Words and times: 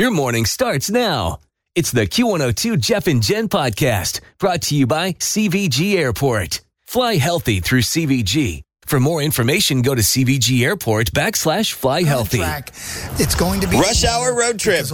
Your 0.00 0.10
morning 0.10 0.46
starts 0.46 0.88
now. 0.88 1.40
It's 1.74 1.90
the 1.90 2.06
Q102 2.06 2.80
Jeff 2.80 3.06
and 3.06 3.22
Jen 3.22 3.50
podcast 3.50 4.20
brought 4.38 4.62
to 4.62 4.74
you 4.74 4.86
by 4.86 5.12
CVG 5.12 5.94
Airport. 5.94 6.62
Fly 6.86 7.16
healthy 7.16 7.60
through 7.60 7.82
CVG. 7.82 8.62
For 8.86 8.98
more 8.98 9.22
information, 9.22 9.82
go 9.82 9.94
to 9.94 10.00
CVG 10.02 10.62
Airport 10.64 11.12
backslash 11.12 11.72
fly 11.74 12.02
healthy. 12.02 12.38
Track. 12.38 12.70
It's 13.20 13.36
going 13.36 13.60
to 13.60 13.68
be 13.68 13.76
Rush 13.76 14.04
hour 14.04 14.34
road 14.34 14.58
trip. 14.58 14.80
It's, 14.80 14.90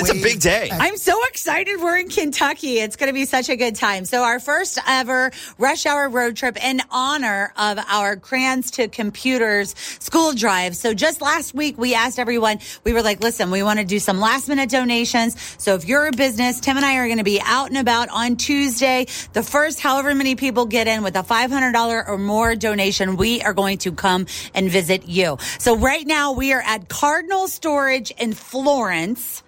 it's 0.00 0.08
a 0.08 0.14
big 0.14 0.40
day. 0.40 0.70
I'm 0.72 0.96
so 0.96 1.22
excited. 1.26 1.78
We're 1.78 1.98
in 1.98 2.08
Kentucky. 2.08 2.78
It's 2.78 2.96
going 2.96 3.08
to 3.08 3.12
be 3.12 3.26
such 3.26 3.50
a 3.50 3.56
good 3.56 3.74
time. 3.74 4.06
So 4.06 4.22
our 4.22 4.40
first 4.40 4.78
ever 4.88 5.30
rush 5.58 5.84
hour 5.84 6.08
road 6.08 6.36
trip 6.36 6.56
in 6.64 6.80
honor 6.90 7.52
of 7.58 7.78
our 7.86 8.16
Crayons 8.16 8.70
to 8.72 8.88
Computers 8.88 9.74
school 9.98 10.32
drive. 10.32 10.74
So 10.74 10.94
just 10.94 11.20
last 11.20 11.52
week, 11.52 11.76
we 11.76 11.94
asked 11.94 12.18
everyone, 12.18 12.60
we 12.84 12.94
were 12.94 13.02
like, 13.02 13.20
listen, 13.20 13.50
we 13.50 13.62
want 13.62 13.78
to 13.78 13.84
do 13.84 13.98
some 13.98 14.20
last 14.20 14.48
minute 14.48 14.70
donations. 14.70 15.38
So 15.58 15.74
if 15.74 15.84
you're 15.86 16.06
a 16.06 16.12
business, 16.12 16.60
Tim 16.60 16.78
and 16.78 16.86
I 16.86 16.96
are 16.96 17.06
going 17.06 17.18
to 17.18 17.24
be 17.24 17.42
out 17.44 17.68
and 17.68 17.76
about 17.76 18.08
on 18.08 18.36
Tuesday. 18.36 19.06
The 19.34 19.42
first 19.42 19.80
however 19.80 20.14
many 20.14 20.34
people 20.34 20.64
get 20.64 20.86
in 20.86 21.02
with 21.02 21.14
a 21.16 21.22
$500 21.22 22.08
or 22.08 22.16
more 22.16 22.54
donation, 22.54 23.16
we 23.24 23.40
are 23.40 23.54
going 23.54 23.78
to 23.78 23.90
come 23.90 24.26
and 24.52 24.70
visit 24.70 25.08
you. 25.08 25.38
So 25.58 25.78
right 25.78 26.06
now 26.06 26.32
we 26.32 26.52
are 26.52 26.60
at 26.60 26.90
Cardinal 26.90 27.48
Storage 27.48 28.10
in 28.10 28.34
Florence. 28.34 29.42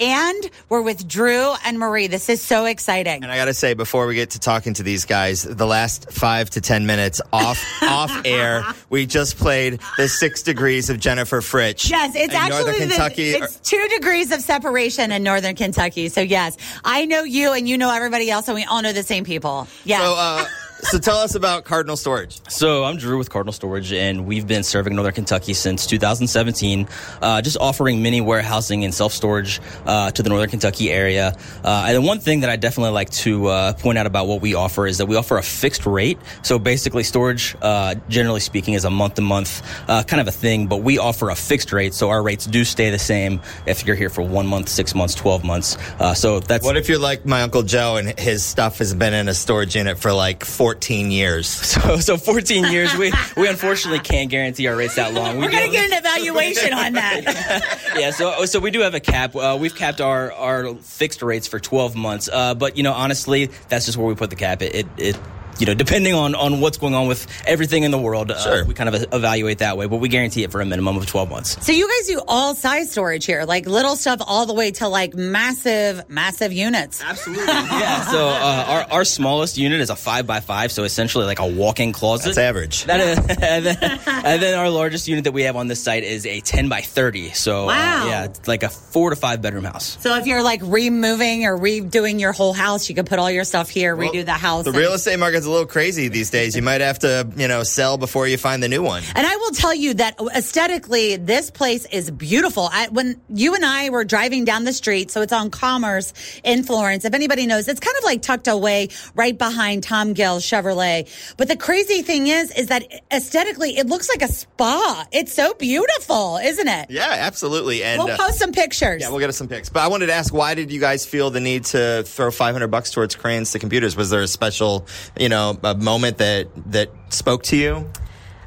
And 0.00 0.50
we're 0.68 0.82
with 0.82 1.06
Drew 1.06 1.54
and 1.64 1.78
Marie. 1.78 2.08
This 2.08 2.28
is 2.28 2.42
so 2.42 2.64
exciting. 2.64 3.22
And 3.22 3.30
I 3.30 3.36
got 3.36 3.44
to 3.44 3.54
say, 3.54 3.74
before 3.74 4.08
we 4.08 4.16
get 4.16 4.30
to 4.30 4.40
talking 4.40 4.74
to 4.74 4.82
these 4.82 5.04
guys, 5.04 5.44
the 5.44 5.66
last 5.66 6.10
five 6.10 6.50
to 6.50 6.60
ten 6.60 6.84
minutes 6.84 7.22
off 7.32 7.64
off 7.82 8.10
air, 8.24 8.64
we 8.90 9.06
just 9.06 9.38
played 9.38 9.78
the 9.96 10.08
Six 10.08 10.42
Degrees 10.42 10.90
of 10.90 10.98
Jennifer 10.98 11.40
Fritsch. 11.40 11.88
Yes, 11.88 12.16
it's 12.16 12.34
actually 12.34 12.64
Northern 12.72 12.88
the- 12.88 12.94
Kentucky. 12.94 13.30
it's 13.30 13.56
two 13.60 13.86
degrees 13.96 14.32
of 14.32 14.40
separation 14.40 15.12
in 15.12 15.22
northern 15.22 15.54
Kentucky. 15.54 16.08
So 16.08 16.20
yes, 16.20 16.56
I 16.84 17.04
know 17.06 17.22
you 17.22 17.52
and 17.52 17.68
you 17.68 17.78
know 17.78 17.94
everybody 17.94 18.28
else, 18.32 18.48
and 18.48 18.56
we 18.56 18.64
all 18.64 18.82
know 18.82 18.92
the 18.92 19.04
same 19.04 19.24
people. 19.24 19.68
Yeah. 19.84 20.00
so, 20.00 20.14
uh, 20.18 20.44
so 20.84 20.98
tell 20.98 21.18
us 21.18 21.34
about 21.34 21.64
Cardinal 21.64 21.96
Storage. 21.96 22.40
So 22.48 22.84
I'm 22.84 22.96
Drew 22.96 23.18
with 23.18 23.30
Cardinal 23.30 23.52
Storage, 23.52 23.92
and 23.92 24.26
we've 24.26 24.46
been 24.46 24.62
serving 24.62 24.94
Northern 24.94 25.14
Kentucky 25.14 25.54
since 25.54 25.86
2017, 25.86 26.86
uh, 27.22 27.42
just 27.42 27.56
offering 27.58 28.02
mini 28.02 28.20
warehousing 28.20 28.84
and 28.84 28.94
self 28.94 29.12
storage 29.12 29.60
uh, 29.86 30.10
to 30.10 30.22
the 30.22 30.28
Northern 30.28 30.50
Kentucky 30.50 30.90
area. 30.90 31.34
Uh, 31.64 31.84
and 31.86 31.96
the 31.96 32.00
one 32.00 32.18
thing 32.18 32.40
that 32.40 32.50
I 32.50 32.56
definitely 32.56 32.92
like 32.92 33.10
to 33.10 33.46
uh, 33.46 33.72
point 33.74 33.98
out 33.98 34.06
about 34.06 34.26
what 34.26 34.40
we 34.40 34.54
offer 34.54 34.86
is 34.86 34.98
that 34.98 35.06
we 35.06 35.16
offer 35.16 35.38
a 35.38 35.42
fixed 35.42 35.86
rate. 35.86 36.18
So 36.42 36.58
basically, 36.58 37.02
storage, 37.02 37.56
uh, 37.62 37.94
generally 38.08 38.40
speaking, 38.40 38.74
is 38.74 38.84
a 38.84 38.90
month 38.90 39.14
to 39.14 39.22
month 39.22 39.62
kind 39.86 40.20
of 40.20 40.28
a 40.28 40.32
thing, 40.32 40.66
but 40.66 40.78
we 40.78 40.98
offer 40.98 41.30
a 41.30 41.36
fixed 41.36 41.72
rate, 41.72 41.94
so 41.94 42.10
our 42.10 42.22
rates 42.22 42.46
do 42.46 42.64
stay 42.64 42.90
the 42.90 42.98
same 42.98 43.40
if 43.66 43.86
you're 43.86 43.96
here 43.96 44.10
for 44.10 44.22
one 44.22 44.46
month, 44.46 44.68
six 44.68 44.94
months, 44.94 45.14
12 45.14 45.44
months. 45.44 45.76
Uh, 45.98 46.14
so 46.14 46.40
that's 46.40 46.64
What 46.64 46.76
if 46.76 46.88
you're 46.88 46.98
like 46.98 47.24
my 47.24 47.42
uncle 47.42 47.62
Joe 47.62 47.96
and 47.96 48.18
his 48.18 48.44
stuff 48.44 48.78
has 48.78 48.94
been 48.94 49.14
in 49.14 49.28
a 49.28 49.34
storage 49.34 49.76
unit 49.76 49.98
for 49.98 50.12
like 50.12 50.44
14 50.44 50.73
years? 50.82 51.48
so, 51.48 51.98
so 51.98 52.16
14 52.16 52.66
years. 52.72 52.94
We 52.96 53.12
we 53.36 53.48
unfortunately 53.48 54.00
can't 54.00 54.30
guarantee 54.30 54.66
our 54.68 54.76
rates 54.76 54.96
that 54.96 55.14
long. 55.14 55.36
We 55.36 55.44
we're 55.44 55.52
gonna 55.52 55.68
get 55.68 55.90
an 55.90 55.98
evaluation 55.98 56.72
on 56.72 56.92
that. 56.94 57.92
yeah, 57.96 58.10
so 58.10 58.44
so 58.46 58.60
we 58.60 58.70
do 58.70 58.80
have 58.80 58.94
a 58.94 59.00
cap. 59.00 59.34
Uh, 59.34 59.56
we've 59.60 59.74
capped 59.74 60.00
our 60.00 60.32
our 60.32 60.74
fixed 60.76 61.22
rates 61.22 61.46
for 61.46 61.58
12 61.58 61.94
months. 61.94 62.28
Uh, 62.32 62.54
but 62.54 62.76
you 62.76 62.82
know, 62.82 62.92
honestly, 62.92 63.50
that's 63.68 63.86
just 63.86 63.98
where 63.98 64.06
we 64.06 64.14
put 64.14 64.30
the 64.30 64.36
cap. 64.36 64.62
It 64.62 64.74
it. 64.74 64.86
it 64.96 65.16
you 65.58 65.66
know, 65.66 65.74
depending 65.74 66.14
on, 66.14 66.34
on 66.34 66.60
what's 66.60 66.78
going 66.78 66.94
on 66.94 67.06
with 67.08 67.26
everything 67.46 67.82
in 67.84 67.90
the 67.90 67.98
world, 67.98 68.30
Sure. 68.42 68.62
uh, 68.62 68.64
we 68.64 68.74
kind 68.74 68.88
of 68.94 69.04
evaluate 69.12 69.58
that 69.58 69.76
way. 69.76 69.86
But 69.86 69.96
we 69.98 70.08
guarantee 70.08 70.42
it 70.44 70.50
for 70.52 70.60
a 70.60 70.64
minimum 70.66 70.96
of 70.96 71.06
12 71.06 71.30
months. 71.30 71.64
so 71.64 71.72
you 71.72 71.88
guys 71.88 72.06
do 72.08 72.20
all 72.28 72.54
size 72.54 72.90
storage 72.90 73.24
here, 73.26 73.44
like 73.44 73.66
little 73.66 73.96
stuff 73.96 74.20
all 74.26 74.46
the 74.46 74.54
way 74.54 74.70
to 74.72 74.88
like 74.88 75.14
massive, 75.14 76.08
massive 76.08 76.52
units. 76.52 77.02
Absolutely. 77.02 77.44
yeah. 77.46 78.04
So 78.06 78.28
uh, 78.28 78.64
our, 78.90 78.98
our 78.98 79.04
smallest 79.04 79.58
unit 79.58 79.80
is 79.80 79.90
a 79.90 79.96
five 79.96 80.26
by 80.26 80.40
five, 80.40 80.72
so 80.72 80.84
essentially 80.84 81.24
like 81.26 81.38
a 81.40 81.46
walk-in 81.46 81.92
closet. 81.92 82.26
That's 82.26 82.38
average. 82.38 82.84
That 82.84 83.00
is, 83.00 83.18
and, 83.40 83.64
then, 83.66 83.76
and 84.06 84.42
then 84.42 84.58
our 84.58 84.70
largest 84.70 85.08
unit 85.08 85.24
that 85.24 85.32
we 85.32 85.42
have 85.42 85.56
on 85.56 85.68
this 85.68 85.82
site 85.82 86.02
is 86.04 86.26
a 86.26 86.40
10 86.40 86.68
by 86.68 86.80
30. 86.80 87.30
So, 87.32 87.66
Wow. 87.66 88.04
uh, 88.04 88.06
yeah, 88.08 88.24
it's 88.24 88.46
like 88.48 88.62
a 88.62 88.68
four 88.68 89.10
to 89.10 89.16
five 89.16 89.42
bedroom 89.42 89.64
house. 89.64 89.98
So 90.00 90.16
if 90.16 90.26
you're 90.26 90.42
like 90.42 90.60
removing 90.62 91.44
or 91.46 91.56
redoing 91.58 92.20
your 92.20 92.32
whole 92.32 92.52
house, 92.52 92.88
you 92.88 92.94
can 92.94 93.04
put 93.04 93.18
all 93.18 93.30
your 93.30 93.44
stuff 93.44 93.68
here, 93.68 93.96
redo 93.96 94.24
the 94.24 94.32
house. 94.32 94.64
The 94.64 94.70
and- 94.70 94.78
real 94.78 94.92
estate 94.94 95.18
market's 95.18 95.43
a 95.44 95.50
little 95.50 95.66
crazy 95.66 96.08
these 96.08 96.30
days. 96.30 96.56
You 96.56 96.62
might 96.62 96.80
have 96.80 96.98
to, 97.00 97.28
you 97.36 97.48
know, 97.48 97.62
sell 97.62 97.98
before 97.98 98.26
you 98.26 98.36
find 98.36 98.62
the 98.62 98.68
new 98.68 98.82
one. 98.82 99.02
And 99.14 99.26
I 99.26 99.36
will 99.36 99.50
tell 99.50 99.74
you 99.74 99.94
that 99.94 100.18
aesthetically, 100.34 101.16
this 101.16 101.50
place 101.50 101.86
is 101.86 102.10
beautiful. 102.10 102.68
I, 102.72 102.88
when 102.88 103.20
you 103.28 103.54
and 103.54 103.64
I 103.64 103.90
were 103.90 104.04
driving 104.04 104.44
down 104.44 104.64
the 104.64 104.72
street, 104.72 105.10
so 105.10 105.22
it's 105.22 105.32
on 105.32 105.50
Commerce 105.50 106.12
in 106.44 106.62
Florence. 106.62 107.04
If 107.04 107.14
anybody 107.14 107.46
knows, 107.46 107.68
it's 107.68 107.80
kind 107.80 107.96
of 107.98 108.04
like 108.04 108.22
tucked 108.22 108.48
away 108.48 108.88
right 109.14 109.36
behind 109.36 109.82
Tom 109.82 110.12
Gill 110.12 110.38
Chevrolet. 110.38 111.08
But 111.36 111.48
the 111.48 111.56
crazy 111.56 112.02
thing 112.02 112.26
is, 112.28 112.50
is 112.52 112.68
that 112.68 112.84
aesthetically, 113.12 113.76
it 113.76 113.86
looks 113.86 114.08
like 114.08 114.22
a 114.22 114.28
spa. 114.32 115.06
It's 115.12 115.32
so 115.32 115.54
beautiful, 115.54 116.38
isn't 116.42 116.68
it? 116.68 116.90
Yeah, 116.90 117.08
absolutely. 117.10 117.82
And 117.82 118.02
We'll 118.02 118.12
uh, 118.12 118.16
post 118.16 118.38
some 118.38 118.52
pictures. 118.52 119.02
Yeah, 119.02 119.10
we'll 119.10 119.20
get 119.20 119.28
us 119.28 119.36
some 119.36 119.48
pics. 119.48 119.68
But 119.68 119.80
I 119.80 119.88
wanted 119.88 120.06
to 120.06 120.12
ask, 120.14 120.32
why 120.32 120.54
did 120.54 120.70
you 120.70 120.80
guys 120.80 121.04
feel 121.04 121.30
the 121.30 121.40
need 121.40 121.64
to 121.66 122.02
throw 122.06 122.30
500 122.30 122.68
bucks 122.68 122.90
towards 122.90 123.14
crayons 123.16 123.52
to 123.52 123.58
computers? 123.58 123.96
Was 123.96 124.10
there 124.10 124.22
a 124.22 124.28
special, 124.28 124.86
you 125.18 125.28
know, 125.28 125.33
a 125.34 125.74
moment 125.74 126.18
that 126.18 126.48
that 126.72 126.90
spoke 127.10 127.42
to 127.44 127.56
you? 127.56 127.90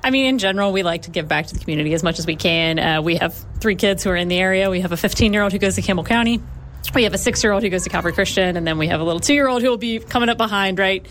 I 0.03 0.09
mean, 0.09 0.27
in 0.27 0.37
general, 0.37 0.71
we 0.71 0.83
like 0.83 1.03
to 1.03 1.11
give 1.11 1.27
back 1.27 1.47
to 1.47 1.53
the 1.53 1.59
community 1.59 1.93
as 1.93 2.03
much 2.03 2.19
as 2.19 2.25
we 2.25 2.35
can. 2.35 2.79
Uh, 2.79 3.01
we 3.01 3.15
have 3.15 3.35
three 3.59 3.75
kids 3.75 4.03
who 4.03 4.09
are 4.09 4.15
in 4.15 4.27
the 4.27 4.37
area. 4.37 4.69
We 4.69 4.81
have 4.81 4.91
a 4.91 4.97
15 4.97 5.33
year 5.33 5.43
old 5.43 5.51
who 5.51 5.59
goes 5.59 5.75
to 5.75 5.81
Campbell 5.81 6.05
County. 6.05 6.41
We 6.93 7.03
have 7.03 7.13
a 7.13 7.17
six 7.17 7.43
year 7.43 7.51
old 7.51 7.63
who 7.63 7.69
goes 7.69 7.83
to 7.83 7.89
Calvary 7.89 8.13
Christian. 8.13 8.55
And 8.55 8.65
then 8.65 8.77
we 8.77 8.87
have 8.87 9.01
a 9.01 9.03
little 9.03 9.19
two 9.19 9.33
year 9.33 9.47
old 9.47 9.61
who 9.61 9.69
will 9.69 9.77
be 9.77 9.99
coming 9.99 10.29
up 10.29 10.37
behind, 10.37 10.79
right? 10.79 11.05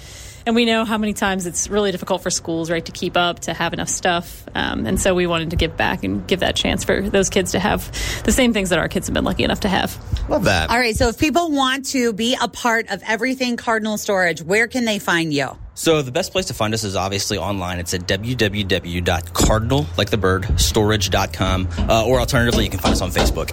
And 0.46 0.54
we 0.54 0.64
know 0.64 0.84
how 0.84 0.96
many 0.96 1.12
times 1.12 1.44
it's 1.44 1.68
really 1.68 1.90
difficult 1.90 2.22
for 2.22 2.30
schools, 2.30 2.70
right, 2.70 2.84
to 2.84 2.92
keep 2.92 3.16
up, 3.16 3.40
to 3.40 3.52
have 3.52 3.72
enough 3.72 3.88
stuff. 3.88 4.48
Um, 4.54 4.86
and 4.86 5.00
so 5.00 5.12
we 5.12 5.26
wanted 5.26 5.50
to 5.50 5.56
give 5.56 5.76
back 5.76 6.04
and 6.04 6.24
give 6.24 6.38
that 6.38 6.54
chance 6.54 6.84
for 6.84 7.02
those 7.02 7.28
kids 7.30 7.50
to 7.52 7.58
have 7.58 7.90
the 8.22 8.30
same 8.30 8.52
things 8.52 8.70
that 8.70 8.78
our 8.78 8.88
kids 8.88 9.08
have 9.08 9.14
been 9.14 9.24
lucky 9.24 9.42
enough 9.42 9.58
to 9.60 9.68
have. 9.68 9.98
Love 10.28 10.44
that. 10.44 10.70
All 10.70 10.78
right. 10.78 10.94
So 10.94 11.08
if 11.08 11.18
people 11.18 11.50
want 11.50 11.86
to 11.86 12.12
be 12.12 12.36
a 12.40 12.46
part 12.46 12.88
of 12.90 13.02
everything 13.04 13.56
Cardinal 13.56 13.98
Storage, 13.98 14.40
where 14.40 14.68
can 14.68 14.84
they 14.84 15.00
find 15.00 15.34
you? 15.34 15.48
So 15.74 16.00
the 16.00 16.12
best 16.12 16.30
place 16.30 16.46
to 16.46 16.54
find 16.54 16.72
us 16.74 16.84
is 16.84 16.94
obviously 16.94 17.38
online. 17.38 17.80
It's 17.80 17.92
at 17.92 18.02
www.cardinal, 18.02 19.86
like 19.98 20.10
the 20.10 20.16
bird, 20.16 20.60
storage.com. 20.60 21.68
Uh, 21.76 22.06
or 22.06 22.20
alternatively, 22.20 22.62
you 22.62 22.70
can 22.70 22.78
find 22.78 22.92
us 22.92 23.00
on 23.00 23.10
Facebook. 23.10 23.50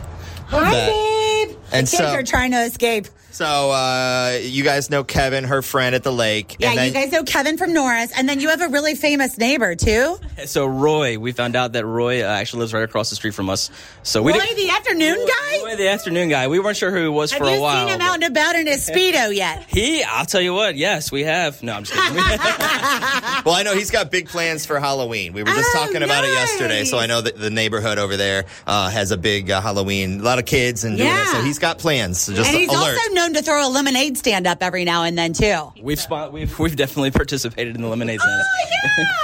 Hi, 0.50 0.72
that. 0.72 0.90
babe. 0.90 1.58
And 1.72 1.88
the 1.88 1.92
kids 1.92 1.98
so- 1.98 2.14
are 2.14 2.24
trying 2.24 2.52
to 2.52 2.62
escape. 2.64 3.08
So 3.34 3.72
uh, 3.72 4.38
you 4.44 4.64
guys 4.64 4.92
know 4.92 5.04
Kevin, 5.04 5.44
her 5.46 5.64
friend 5.64 5.96
at 5.96 6.04
the 6.04 6.12
lake. 6.14 6.56
Yeah, 6.60 6.70
and 6.70 6.78
then, 6.78 6.88
you 6.90 6.94
guys 6.94 7.12
know 7.12 7.24
Kevin 7.24 7.58
from 7.58 7.74
Norris, 7.74 8.12
and 8.16 8.30
then 8.30 8.40
you 8.40 8.50
have 8.50 8.62
a 8.62 8.68
really 8.68 8.94
famous 8.94 9.40
neighbor 9.40 9.74
too. 9.74 10.18
So 10.46 10.68
Roy, 10.68 11.18
we 11.18 11.32
found 11.32 11.56
out 11.56 11.72
that 11.72 11.84
Roy 11.84 12.22
uh, 12.24 12.28
actually 12.28 12.60
lives 12.60 12.76
right 12.76 12.84
across 12.84 13.10
the 13.10 13.16
street 13.16 13.34
from 13.34 13.50
us. 13.50 13.72
So 14.04 14.22
we 14.22 14.34
Roy, 14.34 14.40
didn't- 14.40 14.58
the 14.58 14.70
afternoon 14.70 15.18
guy. 15.26 15.62
Roy, 15.66 15.76
the 15.78 15.88
afternoon 15.90 16.30
guy. 16.30 16.48
We 16.48 16.60
weren't 16.60 16.78
sure 16.78 16.92
who 16.92 17.02
he 17.02 17.08
was 17.10 17.32
Have 17.32 17.40
for 17.40 17.46
a 17.48 17.60
while. 17.60 17.88
Have 17.88 17.88
you 17.88 17.94
seen 17.94 17.94
him 17.94 18.00
but- 18.00 18.06
out 18.08 18.14
and 18.16 18.24
about 18.26 18.56
in 18.56 18.68
his 18.68 18.88
speedo 18.90 19.36
yet? 19.36 19.64
He, 19.68 20.04
I'll 20.04 20.28
tell 20.28 20.42
you 20.42 20.54
what. 20.54 20.76
Yes, 20.76 21.12
we 21.12 21.24
have. 21.24 21.64
No, 21.64 21.74
I'm 21.74 21.86
just 21.86 22.00
kidding. 22.00 22.16
well, 23.46 23.56
I 23.56 23.64
know 23.66 23.74
he's 23.74 23.90
got 23.90 24.12
big 24.12 24.28
plans 24.30 24.68
for 24.68 24.80
Halloween. 24.80 25.34
We 25.34 25.42
were 25.42 25.50
just 25.50 25.76
Oh, 25.76 25.80
talking 25.86 26.04
about 26.04 26.24
it 26.24 26.28
yesterday, 26.30 26.84
so 26.84 27.00
I 27.00 27.08
know 27.08 27.22
that 27.22 27.36
the 27.40 27.50
neighborhood 27.50 27.98
over 27.98 28.16
there 28.16 28.46
uh, 28.68 28.92
has 28.92 29.10
a 29.10 29.18
big 29.18 29.50
uh, 29.50 29.60
Halloween. 29.60 30.20
A 30.20 30.24
lot 30.24 30.38
of 30.38 30.46
kids 30.46 30.84
and 30.84 30.98
doing 31.00 31.10
it, 31.10 31.28
so 31.30 31.42
he's 31.42 31.58
got 31.58 31.80
plans. 31.80 32.22
So 32.22 32.34
just 32.34 32.50
and 32.52 32.60
he's 32.60 32.70
alert. 32.70 32.96
also 33.00 33.14
known 33.14 33.23
to 33.32 33.42
throw 33.42 33.66
a 33.66 33.70
lemonade 33.70 34.18
stand 34.18 34.46
up 34.48 34.58
every 34.62 34.84
now 34.86 35.04
and 35.04 35.18
then 35.18 35.32
too. 35.34 35.72
we've 35.82 36.00
spot. 36.00 36.34
We've 36.34 36.58
we've 36.60 36.76
definitely 36.76 37.12
participated 37.12 37.76
in 37.76 37.82
the 37.82 37.88
lemonade 37.88 38.20
stand. 38.20 38.42
Oh 38.42 38.68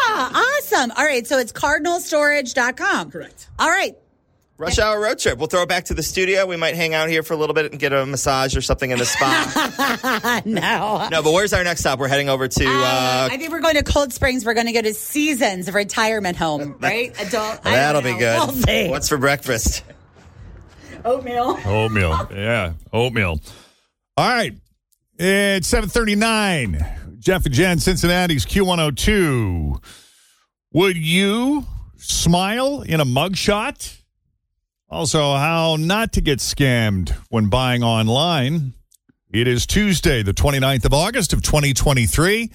yeah, 0.08 0.42
awesome. 0.82 0.92
All 0.92 1.04
right, 1.04 1.28
so 1.28 1.38
it's 1.38 1.52
cardinalstorage.com. 1.52 3.12
Correct. 3.12 3.48
All 3.60 3.70
right. 3.70 3.98
Rush 4.58 4.78
hour 4.78 5.00
road 5.00 5.20
trip. 5.20 5.38
We'll 5.40 5.48
throw 5.48 5.62
it 5.64 5.70
back 5.70 5.86
to 5.86 5.94
the 5.94 6.04
studio. 6.04 6.46
We 6.46 6.58
might 6.58 6.76
hang 6.76 6.94
out 6.94 7.08
here 7.08 7.24
for 7.24 7.34
a 7.34 7.38
little 7.38 7.54
bit 7.54 7.72
and 7.72 7.80
get 7.80 7.94
a 7.94 8.06
massage 8.06 8.58
or 8.58 8.62
something 8.62 8.92
in 8.92 8.98
the 9.00 9.06
spa. 9.06 10.42
no. 10.46 11.08
no, 11.10 11.24
but 11.24 11.32
where's 11.32 11.54
our 11.54 11.64
next 11.64 11.80
stop? 11.80 11.98
We're 11.98 12.10
heading 12.10 12.28
over 12.28 12.50
to. 12.50 12.66
Uh, 12.66 12.70
Uh, 12.70 13.30
I 13.32 13.38
think 13.38 13.52
we're 13.54 13.62
going 13.62 13.76
to 13.76 13.84
Cold 13.84 14.12
Springs. 14.12 14.44
We're 14.44 14.56
going 14.56 14.66
to 14.66 14.74
go 14.74 14.82
to 14.82 14.94
Seasons 14.94 15.72
Retirement 15.72 16.36
Home, 16.36 16.76
right? 16.82 17.12
Adult. 17.22 17.62
I 17.64 17.64
don't 17.64 17.64
that'll 17.74 18.02
be 18.02 18.12
know. 18.12 18.20
good. 18.20 18.38
We'll 18.38 18.64
see. 18.66 18.90
What's 18.90 19.08
for 19.08 19.18
breakfast? 19.18 19.84
Oatmeal. 21.06 21.58
Oatmeal. 21.66 22.28
Yeah, 22.36 22.74
oatmeal. 22.92 23.40
All 24.20 24.28
right. 24.28 24.54
It's 25.18 25.70
739. 25.70 26.86
Jeff 27.20 27.46
and 27.46 27.56
Jen, 27.56 27.80
Cincinnati's 27.80 28.46
Q102. 28.46 29.82
Would 30.74 30.98
you 30.98 31.66
smile 31.96 32.82
in 32.82 33.00
a 33.00 33.06
mugshot? 33.06 34.02
Also, 34.90 35.36
how 35.36 35.78
not 35.80 36.12
to 36.12 36.22
get 36.22 36.40
scammed 36.40 37.12
when 37.30 37.48
buying 37.48 37.82
online. 37.82 38.74
It 39.32 39.48
is 39.48 39.66
Tuesday, 39.66 40.22
the 40.22 40.34
29th 40.34 40.84
of 40.84 40.94
August 40.94 41.32
of 41.32 41.42
2023. 41.42 42.52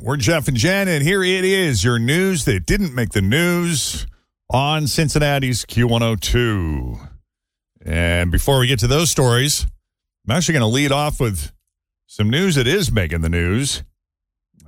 We're 0.00 0.16
Jeff 0.16 0.48
and 0.48 0.56
Jen, 0.56 0.88
and 0.88 1.02
here 1.02 1.22
it 1.22 1.44
is 1.44 1.84
your 1.84 1.98
news 1.98 2.46
that 2.46 2.64
didn't 2.64 2.94
make 2.94 3.10
the 3.10 3.20
news 3.20 4.06
on 4.48 4.86
Cincinnati's 4.86 5.66
Q102. 5.66 7.10
And 7.84 8.32
before 8.32 8.60
we 8.60 8.68
get 8.68 8.78
to 8.78 8.86
those 8.86 9.10
stories, 9.10 9.66
I'm 10.26 10.36
actually 10.36 10.54
going 10.54 10.62
to 10.62 10.74
lead 10.74 10.92
off 10.92 11.20
with 11.20 11.52
some 12.06 12.30
news 12.30 12.54
that 12.54 12.66
is 12.66 12.90
making 12.90 13.20
the 13.20 13.28
news. 13.28 13.82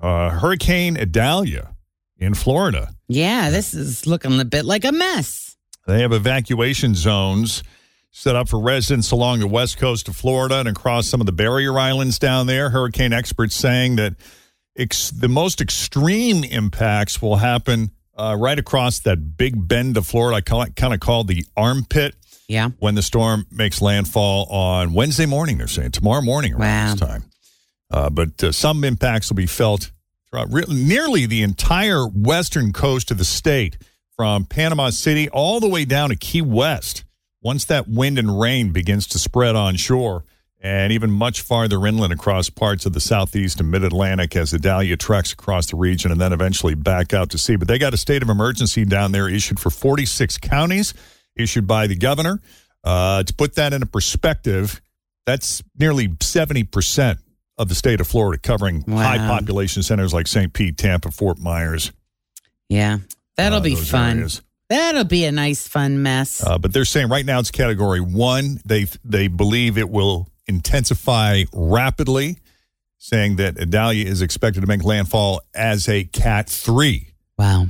Uh, 0.01 0.31
Hurricane 0.31 0.99
Idalia 0.99 1.75
in 2.19 2.35
Florida. 2.35 2.91
Yeah, 3.09 3.51
this 3.51 3.73
is 3.73 4.07
looking 4.07 4.39
a 4.39 4.45
bit 4.45 4.65
like 4.65 4.85
a 4.85 4.93
mess. 4.93 5.57
They 5.87 6.03
have 6.03 6.13
evacuation 6.13 6.95
zones 6.95 7.63
set 8.11 8.37
up 8.37 8.49
for 8.49 8.59
residents 8.59 9.11
along 9.11 9.41
the 9.41 9.47
west 9.47 9.79
coast 9.79 10.09
of 10.09 10.17
Florida 10.17 10.59
and 10.59 10.69
across 10.69 11.07
some 11.07 11.21
of 11.21 11.27
the 11.27 11.33
barrier 11.33 11.79
islands 11.79 12.19
down 12.19 12.47
there. 12.47 12.71
Hurricane 12.71 13.13
experts 13.13 13.55
saying 13.55 13.97
that 13.97 14.15
ex- 14.77 15.11
the 15.11 15.29
most 15.29 15.61
extreme 15.61 16.43
impacts 16.45 17.23
will 17.23 17.37
happen 17.37 17.91
uh, 18.17 18.37
right 18.39 18.59
across 18.59 19.01
that 19.01 19.37
big 19.37 19.69
bend 19.69 19.97
of 19.97 20.07
Florida. 20.07 20.37
I 20.37 20.41
call 20.41 20.63
it, 20.63 20.77
kind 20.77 20.93
of 20.95 21.01
called 21.01 21.29
the 21.29 21.45
armpit. 21.57 22.15
Yeah. 22.49 22.69
When 22.79 22.95
the 22.95 23.03
storm 23.03 23.47
makes 23.51 23.83
landfall 23.83 24.47
on 24.47 24.93
Wednesday 24.93 25.27
morning, 25.27 25.59
they're 25.59 25.67
saying 25.67 25.91
tomorrow 25.93 26.23
morning 26.23 26.55
around 26.55 26.61
Wow. 26.61 26.91
this 26.93 27.01
time. 27.01 27.25
Uh, 27.91 28.11
but 28.11 28.43
uh, 28.45 28.53
some 28.53 28.85
impacts 28.85 29.29
will 29.31 29.37
be 29.37 29.47
felt 29.47 29.91
throughout 30.31 30.53
re- 30.53 30.65
nearly 30.69 31.27
the 31.27 31.43
entire 31.43 32.07
western 32.07 32.73
coast 32.73 33.11
of 33.11 33.19
the 33.19 33.25
state, 33.25 33.79
from 34.17 34.45
Panama 34.47 34.89
City 34.91 35.29
all 35.29 35.61
the 35.61 35.69
way 35.69 35.85
down 35.85 36.09
to 36.09 36.17
Key 36.17 36.41
West. 36.41 37.05
Once 37.43 37.65
that 37.67 37.87
wind 37.87 38.19
and 38.19 38.41
rain 38.41 38.73
begins 38.73 39.07
to 39.09 39.19
spread 39.19 39.55
on 39.55 39.77
shore, 39.77 40.25
and 40.59 40.91
even 40.91 41.11
much 41.11 41.43
farther 41.43 41.85
inland 41.87 42.13
across 42.15 42.49
parts 42.49 42.87
of 42.87 42.93
the 42.95 42.99
southeast 43.01 43.61
and 43.61 43.71
mid 43.71 43.85
Atlantic 43.85 44.35
as 44.35 44.55
Idalia 44.55 44.97
treks 44.97 45.33
across 45.35 45.67
the 45.67 45.77
region 45.77 46.11
and 46.11 46.19
then 46.21 46.33
eventually 46.33 46.75
back 46.75 47.13
out 47.13 47.29
to 47.31 47.39
sea. 47.39 47.57
But 47.57 47.69
they 47.69 47.79
got 47.79 47.93
a 47.93 47.99
state 47.99 48.23
of 48.23 48.31
emergency 48.31 48.85
down 48.87 49.13
there 49.13 49.29
issued 49.29 49.61
for 49.61 49.69
46 49.71 50.39
counties, 50.39 50.95
issued 51.37 51.67
by 51.67 51.87
the 51.87 51.97
governor. 51.97 52.41
Uh, 52.85 53.23
to 53.23 53.35
put 53.35 53.57
that 53.57 53.73
into 53.73 53.87
perspective, 53.87 54.81
that's 55.27 55.63
nearly 55.79 56.09
70% 56.09 57.19
of 57.59 57.69
the 57.69 57.75
state 57.75 58.01
of 58.01 58.07
Florida, 58.07 58.41
covering 58.41 58.83
high 58.83 59.19
population 59.19 59.83
centers 59.83 60.13
like 60.15 60.27
St. 60.27 60.53
Pete, 60.53 60.77
Tampa, 60.77 61.11
Fort 61.11 61.39
Myers. 61.39 61.93
Yeah. 62.69 62.99
That'll 63.37 63.59
uh, 63.59 63.63
be 63.63 63.75
fun. 63.75 64.19
areas. 64.19 64.43
That'll 64.69 65.05
be 65.05 65.25
a 65.25 65.33
nice, 65.33 65.67
fun 65.67 66.03
mess. 66.03 66.45
Uh, 66.45 66.59
but 66.59 66.73
they're 66.73 66.85
saying 66.85 67.09
right 67.09 67.25
now 67.25 67.39
it's 67.39 67.51
category 67.51 68.01
one. 68.01 68.61
They 68.65 68.87
they 69.05 69.29
believe 69.29 69.79
it 69.79 69.89
will 69.89 70.29
intensify 70.47 71.45
rapidly, 71.53 72.39
saying 72.99 73.37
that 73.37 73.61
Idalia 73.61 74.07
is 74.07 74.23
expected 74.23 74.63
to 74.63 74.67
make 74.67 74.83
landfall 74.83 75.41
as 75.55 75.89
a 75.89 76.05
Cat 76.05 76.49
three 76.49 77.13
wow. 77.39 77.67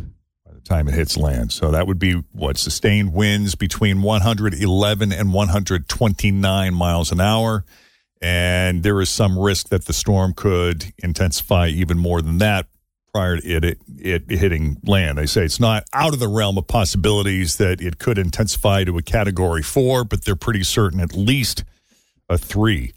Time 0.67 0.89
it 0.89 0.95
hits 0.95 1.17
land. 1.17 1.53
So 1.53 1.71
that 1.71 1.87
would 1.87 1.99
be 1.99 2.15
what 2.33 2.59
sustained 2.59 3.13
winds 3.13 3.55
between 3.55 4.03
111 4.03 5.13
and 5.13 5.33
129 5.33 6.75
miles 6.75 7.13
an 7.13 7.21
hour. 7.21 7.65
And 8.21 8.83
there 8.83 9.01
is 9.01 9.11
some 9.11 9.39
risk 9.39 9.69
that 9.69 9.85
the 9.85 9.93
storm 9.93 10.33
could 10.35 10.93
intensify 10.99 11.69
even 11.69 11.99
more 11.99 12.23
than 12.23 12.39
that 12.39 12.67
prior 13.13 13.39
to 13.39 13.49
it, 13.49 13.65
it, 13.65 13.79
it 13.99 14.31
hitting 14.31 14.77
land. 14.85 15.17
They 15.17 15.27
say 15.27 15.45
it's 15.45 15.61
not 15.61 15.85
out 15.93 16.13
of 16.13 16.19
the 16.19 16.29
realm 16.29 16.59
of 16.59 16.67
possibilities 16.67 17.57
that 17.57 17.81
it 17.81 17.99
could 17.99 18.19
intensify 18.19 18.85
to 18.85 18.99
a 18.99 19.03
category 19.03 19.63
four, 19.63 20.05
but 20.05 20.25
they're 20.25 20.37
pretty 20.37 20.63
certain 20.63 21.01
at 21.01 21.15
least 21.15 21.65
a 22.29 22.37
three. 22.37 22.93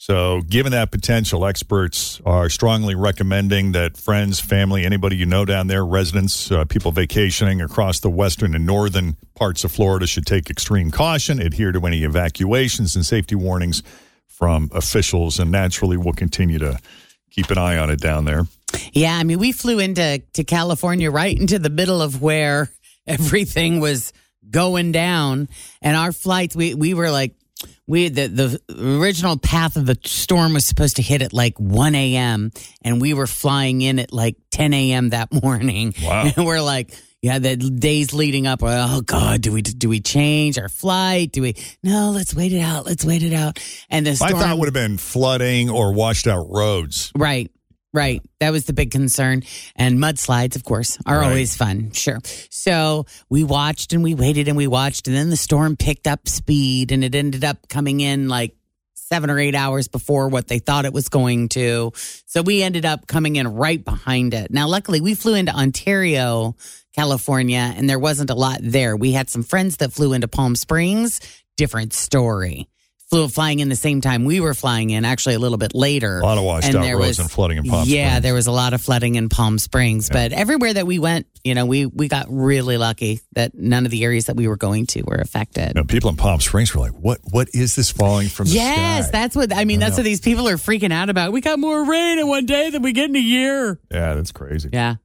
So, 0.00 0.40
given 0.40 0.72
that 0.72 0.90
potential, 0.90 1.44
experts 1.44 2.22
are 2.24 2.48
strongly 2.48 2.94
recommending 2.94 3.72
that 3.72 3.98
friends, 3.98 4.40
family, 4.40 4.86
anybody 4.86 5.14
you 5.14 5.26
know 5.26 5.44
down 5.44 5.66
there, 5.66 5.84
residents, 5.84 6.50
uh, 6.50 6.64
people 6.64 6.90
vacationing 6.90 7.60
across 7.60 8.00
the 8.00 8.08
western 8.08 8.54
and 8.54 8.64
northern 8.64 9.18
parts 9.34 9.62
of 9.62 9.72
Florida 9.72 10.06
should 10.06 10.24
take 10.24 10.48
extreme 10.48 10.90
caution, 10.90 11.38
adhere 11.38 11.70
to 11.70 11.84
any 11.86 12.02
evacuations 12.02 12.96
and 12.96 13.04
safety 13.04 13.34
warnings 13.34 13.82
from 14.26 14.70
officials, 14.72 15.38
and 15.38 15.50
naturally, 15.50 15.98
we'll 15.98 16.14
continue 16.14 16.58
to 16.58 16.78
keep 17.30 17.50
an 17.50 17.58
eye 17.58 17.76
on 17.76 17.90
it 17.90 18.00
down 18.00 18.24
there. 18.24 18.46
Yeah, 18.94 19.14
I 19.14 19.22
mean, 19.22 19.38
we 19.38 19.52
flew 19.52 19.80
into 19.80 20.22
to 20.32 20.44
California 20.44 21.10
right 21.10 21.38
into 21.38 21.58
the 21.58 21.68
middle 21.68 22.00
of 22.00 22.22
where 22.22 22.70
everything 23.06 23.80
was 23.80 24.14
going 24.50 24.92
down, 24.92 25.50
and 25.82 25.94
our 25.94 26.10
flights 26.10 26.56
we 26.56 26.72
we 26.72 26.94
were 26.94 27.10
like 27.10 27.34
we 27.90 28.08
the 28.08 28.28
the 28.28 28.98
original 28.98 29.36
path 29.36 29.76
of 29.76 29.84
the 29.84 29.98
storm 30.04 30.54
was 30.54 30.64
supposed 30.64 30.96
to 30.96 31.02
hit 31.02 31.22
at 31.22 31.32
like 31.32 31.58
1 31.58 31.94
a.m. 31.94 32.52
and 32.82 33.00
we 33.00 33.12
were 33.14 33.26
flying 33.26 33.82
in 33.82 33.98
at 33.98 34.12
like 34.12 34.36
10 34.52 34.72
a.m. 34.72 35.10
that 35.10 35.32
morning. 35.42 35.92
Wow. 36.02 36.30
And 36.34 36.46
we're 36.46 36.62
like. 36.62 36.96
Yeah, 37.22 37.38
the 37.38 37.54
days 37.54 38.14
leading 38.14 38.46
up, 38.46 38.62
like, 38.62 38.78
oh 38.90 39.02
God, 39.02 39.42
do 39.42 39.52
we 39.52 39.60
do 39.60 39.90
we 39.90 40.00
change 40.00 40.58
our 40.58 40.70
flight? 40.70 41.30
Do 41.32 41.42
we? 41.42 41.54
No, 41.82 42.12
let's 42.12 42.34
wait 42.34 42.50
it 42.54 42.62
out. 42.62 42.86
Let's 42.86 43.04
wait 43.04 43.22
it 43.22 43.34
out. 43.34 43.62
And 43.90 44.06
the 44.06 44.12
My 44.12 44.28
storm, 44.28 44.40
thought 44.40 44.58
would 44.58 44.68
have 44.68 44.72
been 44.72 44.96
flooding 44.96 45.68
or 45.68 45.92
washed 45.92 46.26
out 46.26 46.46
roads. 46.48 47.12
Right. 47.14 47.50
Right. 47.92 48.22
That 48.38 48.50
was 48.50 48.66
the 48.66 48.72
big 48.72 48.92
concern. 48.92 49.42
And 49.74 49.98
mudslides, 49.98 50.54
of 50.54 50.62
course, 50.64 50.96
are 51.06 51.18
Right. 51.18 51.28
always 51.28 51.56
fun. 51.56 51.90
Sure. 51.92 52.20
So 52.48 53.06
we 53.28 53.42
watched 53.42 53.92
and 53.92 54.02
we 54.04 54.14
waited 54.14 54.46
and 54.46 54.56
we 54.56 54.68
watched. 54.68 55.08
And 55.08 55.16
then 55.16 55.28
the 55.30 55.36
storm 55.36 55.76
picked 55.76 56.06
up 56.06 56.28
speed 56.28 56.92
and 56.92 57.02
it 57.02 57.14
ended 57.16 57.42
up 57.44 57.68
coming 57.68 58.00
in 58.00 58.28
like 58.28 58.54
seven 58.94 59.28
or 59.28 59.40
eight 59.40 59.56
hours 59.56 59.88
before 59.88 60.28
what 60.28 60.46
they 60.46 60.60
thought 60.60 60.84
it 60.84 60.92
was 60.92 61.08
going 61.08 61.48
to. 61.48 61.90
So 62.26 62.42
we 62.42 62.62
ended 62.62 62.84
up 62.86 63.08
coming 63.08 63.34
in 63.34 63.48
right 63.48 63.84
behind 63.84 64.34
it. 64.34 64.52
Now, 64.52 64.68
luckily, 64.68 65.00
we 65.00 65.16
flew 65.16 65.34
into 65.34 65.52
Ontario, 65.52 66.54
California, 66.94 67.74
and 67.76 67.90
there 67.90 67.98
wasn't 67.98 68.30
a 68.30 68.34
lot 68.36 68.60
there. 68.62 68.96
We 68.96 69.10
had 69.10 69.28
some 69.28 69.42
friends 69.42 69.78
that 69.78 69.92
flew 69.92 70.12
into 70.12 70.28
Palm 70.28 70.54
Springs. 70.54 71.20
Different 71.56 71.92
story. 71.92 72.68
Flew 73.10 73.26
flying 73.26 73.58
in 73.58 73.68
the 73.68 73.74
same 73.74 74.00
time 74.00 74.24
we 74.24 74.38
were 74.38 74.54
flying 74.54 74.90
in, 74.90 75.04
actually 75.04 75.34
a 75.34 75.40
little 75.40 75.58
bit 75.58 75.74
later. 75.74 76.20
A 76.20 76.22
lot 76.22 76.38
of 76.38 76.44
washed 76.44 76.68
And 76.68 76.76
out 76.76 76.82
there 76.82 76.94
roads 76.96 77.08
was- 77.08 77.18
and 77.18 77.28
flooding 77.30 77.58
in 77.58 77.64
Palm 77.64 77.82
yeah, 77.88 78.10
Springs. 78.10 78.22
there 78.22 78.34
was 78.34 78.46
a 78.46 78.52
lot 78.52 78.72
of 78.72 78.80
flooding 78.80 79.16
in 79.16 79.28
Palm 79.28 79.58
Springs, 79.58 80.08
but 80.08 80.30
everywhere 80.32 80.72
that 80.72 80.86
we 80.86 81.00
went, 81.00 81.26
you 81.42 81.56
know, 81.56 81.66
we 81.66 81.86
we 81.86 82.06
got 82.06 82.26
really 82.30 82.76
lucky 82.76 83.20
that 83.32 83.52
none 83.52 83.84
of 83.84 83.90
the 83.90 84.04
areas 84.04 84.26
that 84.26 84.36
we 84.36 84.46
were 84.46 84.56
going 84.56 84.86
to 84.88 85.02
were 85.02 85.16
affected. 85.16 85.68
You 85.74 85.80
know, 85.80 85.84
people 85.84 86.08
in 86.10 86.16
Palm 86.16 86.38
Springs 86.38 86.72
were 86.72 86.82
like, 86.82 86.92
"What? 86.92 87.18
What 87.32 87.48
is 87.52 87.74
this 87.74 87.90
falling 87.90 88.28
from 88.28 88.46
the 88.46 88.52
Yes, 88.54 89.08
sky?" 89.08 89.10
that's 89.10 89.34
what 89.34 89.52
I 89.56 89.64
mean. 89.64 89.82
I 89.82 89.86
That's 89.86 89.96
know. 89.96 90.02
what 90.02 90.04
these 90.04 90.20
people 90.20 90.46
are 90.48 90.56
freaking 90.56 90.92
out 90.92 91.10
about. 91.10 91.32
We 91.32 91.40
got 91.40 91.58
more 91.58 91.84
rain 91.84 92.20
in 92.20 92.28
one 92.28 92.46
day 92.46 92.70
than 92.70 92.82
we 92.82 92.92
get 92.92 93.10
in 93.10 93.16
a 93.16 93.18
year. 93.18 93.80
yeah, 93.90 94.14
that's 94.14 94.30
crazy. 94.30 94.68
Yeah. 94.72 94.96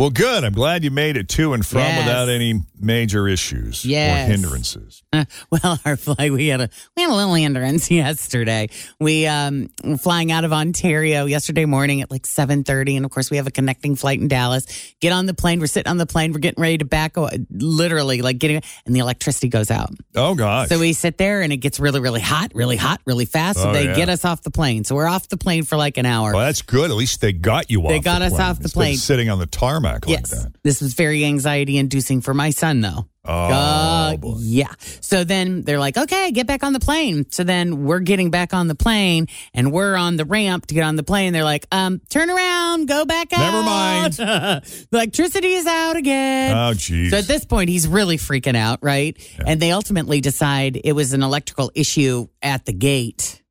Well, 0.00 0.08
good. 0.08 0.44
I'm 0.44 0.54
glad 0.54 0.82
you 0.82 0.90
made 0.90 1.18
it 1.18 1.28
to 1.28 1.52
and 1.52 1.64
from 1.64 1.80
Yes. 1.80 2.06
without 2.06 2.30
any 2.30 2.62
major 2.80 3.28
issues 3.28 3.84
Yes. 3.84 4.26
or 4.26 4.32
hindrances. 4.32 5.02
Uh, 5.12 5.26
well, 5.50 5.78
our 5.84 5.98
flight 5.98 6.32
we 6.32 6.46
had 6.46 6.62
a 6.62 6.70
we 6.96 7.02
had 7.02 7.10
a 7.10 7.14
little 7.14 7.34
hindrance 7.34 7.90
yesterday. 7.90 8.70
We 8.98 9.26
um 9.26 9.68
were 9.84 9.98
flying 9.98 10.32
out 10.32 10.44
of 10.44 10.54
Ontario 10.54 11.26
yesterday 11.26 11.66
morning 11.66 12.00
at 12.00 12.10
like 12.10 12.24
seven 12.24 12.64
thirty, 12.64 12.96
and 12.96 13.04
of 13.04 13.10
course 13.10 13.30
we 13.30 13.36
have 13.36 13.46
a 13.46 13.50
connecting 13.50 13.94
flight 13.94 14.18
in 14.20 14.28
Dallas. 14.28 14.64
Get 15.02 15.12
on 15.12 15.26
the 15.26 15.34
plane. 15.34 15.60
We're 15.60 15.66
sitting 15.66 15.90
on 15.90 15.98
the 15.98 16.06
plane. 16.06 16.32
We're 16.32 16.38
getting 16.38 16.62
ready 16.62 16.78
to 16.78 16.86
back. 16.86 17.16
Literally, 17.50 18.22
like 18.22 18.38
getting, 18.38 18.62
and 18.86 18.96
the 18.96 19.00
electricity 19.00 19.48
goes 19.50 19.70
out. 19.70 19.90
Oh, 20.16 20.34
god. 20.34 20.70
So 20.70 20.78
we 20.78 20.94
sit 20.94 21.18
there, 21.18 21.42
and 21.42 21.52
it 21.52 21.58
gets 21.58 21.78
really, 21.78 22.00
really 22.00 22.22
hot, 22.22 22.52
really 22.54 22.76
hot, 22.76 23.02
really 23.04 23.26
fast. 23.26 23.58
So 23.58 23.68
Oh, 23.68 23.72
they 23.74 23.84
yeah. 23.84 23.96
get 23.96 24.08
us 24.08 24.24
off 24.24 24.40
the 24.40 24.50
plane. 24.50 24.84
So 24.84 24.94
we're 24.94 25.08
off 25.08 25.28
the 25.28 25.36
plane 25.36 25.64
for 25.64 25.76
like 25.76 25.98
an 25.98 26.06
hour. 26.06 26.32
well, 26.32 26.46
that's 26.46 26.62
good. 26.62 26.90
At 26.90 26.96
least 26.96 27.20
they 27.20 27.34
got 27.34 27.70
you 27.70 27.82
off 27.82 27.90
They 27.90 28.00
got 28.00 28.20
the 28.20 28.26
us 28.26 28.38
off 28.38 28.58
the 28.60 28.70
plane. 28.70 28.96
sitting 28.96 29.28
on 29.28 29.38
the 29.38 29.44
tarmac 29.46 29.89
yes, 30.06 30.32
like 30.32 30.42
that. 30.44 30.52
this 30.62 30.80
was 30.80 30.94
very 30.94 31.24
anxiety 31.24 31.78
inducing 31.78 32.20
for 32.20 32.34
my 32.34 32.50
son, 32.50 32.80
though. 32.80 33.06
Oh, 33.22 33.32
Uh, 33.32 34.16
boy. 34.16 34.36
yeah. 34.40 34.72
So 35.02 35.24
then 35.24 35.60
they're 35.62 35.78
like, 35.78 35.98
okay, 35.98 36.30
get 36.32 36.46
back 36.46 36.64
on 36.64 36.72
the 36.72 36.80
plane. 36.80 37.26
So 37.30 37.44
then 37.44 37.84
we're 37.84 38.00
getting 38.00 38.30
back 38.30 38.54
on 38.54 38.66
the 38.66 38.74
plane 38.74 39.26
and 39.52 39.70
we're 39.72 39.94
on 39.94 40.16
the 40.16 40.24
ramp 40.24 40.66
to 40.66 40.74
get 40.74 40.84
on 40.84 40.96
the 40.96 41.02
plane. 41.02 41.34
They're 41.34 41.44
like, 41.44 41.66
um, 41.70 42.00
turn 42.08 42.30
around, 42.30 42.88
go 42.88 43.04
back 43.04 43.32
out. 43.34 43.40
Never 43.40 43.62
mind. 43.62 44.12
the 44.14 44.86
electricity 44.90 45.52
is 45.52 45.66
out 45.66 45.96
again. 45.96 46.56
Oh, 46.56 46.72
geez. 46.72 47.10
So 47.10 47.18
at 47.18 47.26
this 47.26 47.44
point, 47.44 47.68
he's 47.68 47.86
really 47.86 48.16
freaking 48.16 48.56
out, 48.56 48.78
right? 48.82 49.14
And 49.46 49.60
they 49.60 49.70
ultimately 49.72 50.22
decide 50.22 50.80
it 50.82 50.92
was 50.92 51.12
an 51.12 51.22
electrical 51.22 51.70
issue 51.74 52.26
at 52.40 52.64
the 52.64 52.72
gate, 52.72 53.42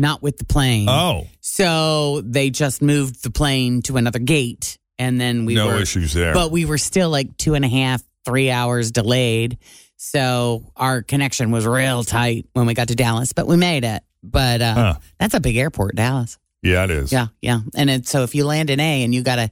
not 0.00 0.20
with 0.20 0.36
the 0.38 0.44
plane. 0.44 0.88
oh, 0.88 1.28
So 1.40 2.22
they 2.22 2.50
just 2.50 2.82
moved 2.82 3.22
the 3.22 3.30
plane 3.30 3.82
to 3.82 3.96
another 3.98 4.18
gate. 4.18 4.78
And 5.00 5.20
then 5.20 5.46
we 5.46 5.54
no 5.54 5.66
were 5.68 5.80
issues 5.80 6.12
there. 6.12 6.34
but 6.34 6.50
we 6.52 6.64
were 6.66 6.76
still 6.78 7.08
like 7.10 7.36
two 7.38 7.54
and 7.54 7.64
a 7.64 7.68
half, 7.68 8.02
three 8.26 8.50
hours 8.50 8.90
delayed. 8.92 9.56
So 9.96 10.70
our 10.76 11.02
connection 11.02 11.50
was 11.50 11.66
real 11.66 12.04
tight 12.04 12.46
when 12.52 12.66
we 12.66 12.74
got 12.74 12.88
to 12.88 12.94
Dallas, 12.94 13.32
but 13.32 13.46
we 13.46 13.56
made 13.56 13.84
it. 13.84 14.02
But 14.22 14.60
uh, 14.62 14.74
Huh. 14.74 14.94
that's 15.18 15.34
a 15.34 15.40
big 15.40 15.56
airport, 15.56 15.96
Dallas. 15.96 16.38
yeah, 16.62 16.84
it 16.84 16.90
is. 16.90 17.12
Yeah, 17.12 17.28
yeah. 17.40 17.60
And 17.74 17.88
it, 17.90 18.06
so 18.08 18.22
if 18.24 18.34
you 18.34 18.44
land 18.44 18.68
in 18.70 18.78
A 18.78 19.02
and 19.02 19.14
you 19.14 19.22
got 19.22 19.36
to 19.36 19.50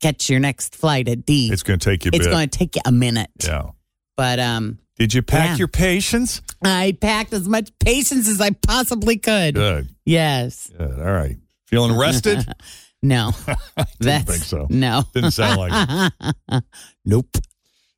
catch 0.00 0.30
your 0.30 0.40
next 0.40 0.74
flight 0.76 1.08
at 1.08 1.26
D, 1.26 1.50
It's 1.52 1.62
going 1.62 1.78
to 1.78 1.84
take 1.90 2.04
you 2.06 2.10
a 2.14 2.16
it's 2.16 2.26
going 2.26 2.48
to 2.48 2.58
take 2.58 2.74
you 2.76 2.82
a 2.86 2.92
minute. 2.92 3.30
yeah. 3.44 3.70
But 4.16 4.38
um, 4.40 4.78
Did 4.98 5.12
you 5.14 5.22
pack 5.22 5.50
Yeah. 5.50 5.56
your 5.56 5.68
patience? 5.68 6.40
I 6.64 6.96
packed 7.00 7.32
as 7.34 7.46
much 7.48 7.70
patience 7.78 8.28
as 8.28 8.40
I 8.40 8.50
possibly 8.50 9.18
could. 9.18 9.54
Good. 9.54 9.88
Yes. 10.06 10.70
Good. 10.76 10.98
All 10.98 11.12
right. 11.12 11.36
Feeling 11.66 11.96
rested? 11.98 12.46
No. 13.02 13.32
That's 14.00 14.24
think 14.24 14.44
so. 14.44 14.66
No. 14.68 15.04
Didn't 15.14 15.32
sound 15.32 15.58
like 15.58 16.12
it. 16.50 16.64
nope. 17.04 17.36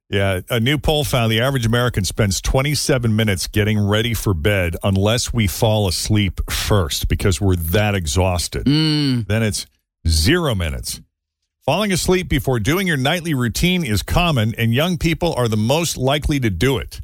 Yeah, 0.09 0.41
a 0.51 0.61
new 0.61 0.77
poll 0.77 1.05
found 1.05 1.33
the 1.33 1.41
average 1.41 1.65
American 1.65 2.05
spends 2.05 2.43
27 2.43 3.17
minutes 3.17 3.47
getting 3.47 3.81
ready 3.81 4.13
for 4.13 4.35
bed 4.35 4.77
unless 4.83 5.33
we 5.33 5.47
fall 5.47 5.89
asleep 5.89 6.39
first 6.51 7.09
because 7.09 7.41
we're 7.41 7.57
that 7.57 7.95
exhausted. 7.95 8.67
Mm. 8.67 9.27
Then 9.27 9.43
it's 9.43 9.65
zero 10.07 10.55
minutes. 10.55 11.01
Falling 11.65 11.93
asleep 11.93 12.29
before 12.29 12.61
doing 12.61 12.87
your 12.87 12.99
nightly 12.99 13.33
routine 13.33 13.87
is 13.87 14.03
common, 14.03 14.55
and 14.59 14.75
young 14.75 14.99
people 14.99 15.33
are 15.35 15.49
the 15.49 15.57
most 15.57 15.97
likely 15.97 16.39
to 16.41 16.51
do 16.51 16.77
it. 16.77 17.01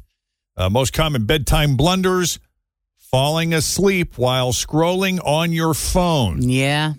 Uh, 0.55 0.69
most 0.69 0.93
common 0.93 1.25
bedtime 1.25 1.77
blunders 1.77 2.39
falling 2.97 3.55
asleep 3.55 4.19
while 4.19 4.51
scrolling 4.51 5.19
on 5.25 5.51
your 5.51 5.73
phone. 5.73 6.47
Yeah. 6.47 6.93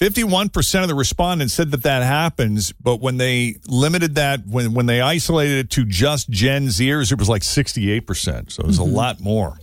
51% 0.00 0.82
of 0.82 0.88
the 0.88 0.94
respondents 0.94 1.54
said 1.54 1.72
that 1.72 1.82
that 1.82 2.04
happens, 2.04 2.72
but 2.72 3.00
when 3.00 3.16
they 3.16 3.56
limited 3.66 4.14
that, 4.14 4.46
when, 4.46 4.72
when 4.72 4.86
they 4.86 5.00
isolated 5.00 5.58
it 5.58 5.70
to 5.70 5.84
just 5.84 6.30
Gen 6.30 6.68
Zers, 6.68 7.10
it 7.10 7.18
was 7.18 7.28
like 7.28 7.42
68%. 7.42 8.52
So 8.52 8.62
it 8.62 8.66
was 8.66 8.78
a 8.78 8.82
mm-hmm. 8.82 8.94
lot 8.94 9.20
more. 9.20 9.58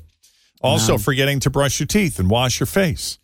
Also, 0.61 0.93
Wow. 0.93 0.97
forgetting 0.97 1.39
to 1.41 1.49
brush 1.49 1.79
your 1.79 1.87
teeth 1.87 2.19
and 2.19 2.29
wash 2.29 2.59
your 2.59 2.67
face. 2.67 3.17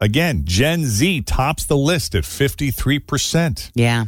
Again, 0.00 0.42
Gen 0.44 0.84
Z 0.86 1.22
tops 1.22 1.66
the 1.66 1.76
list 1.76 2.14
at 2.14 2.24
53%. 2.24 3.70
Yeah. 3.74 4.06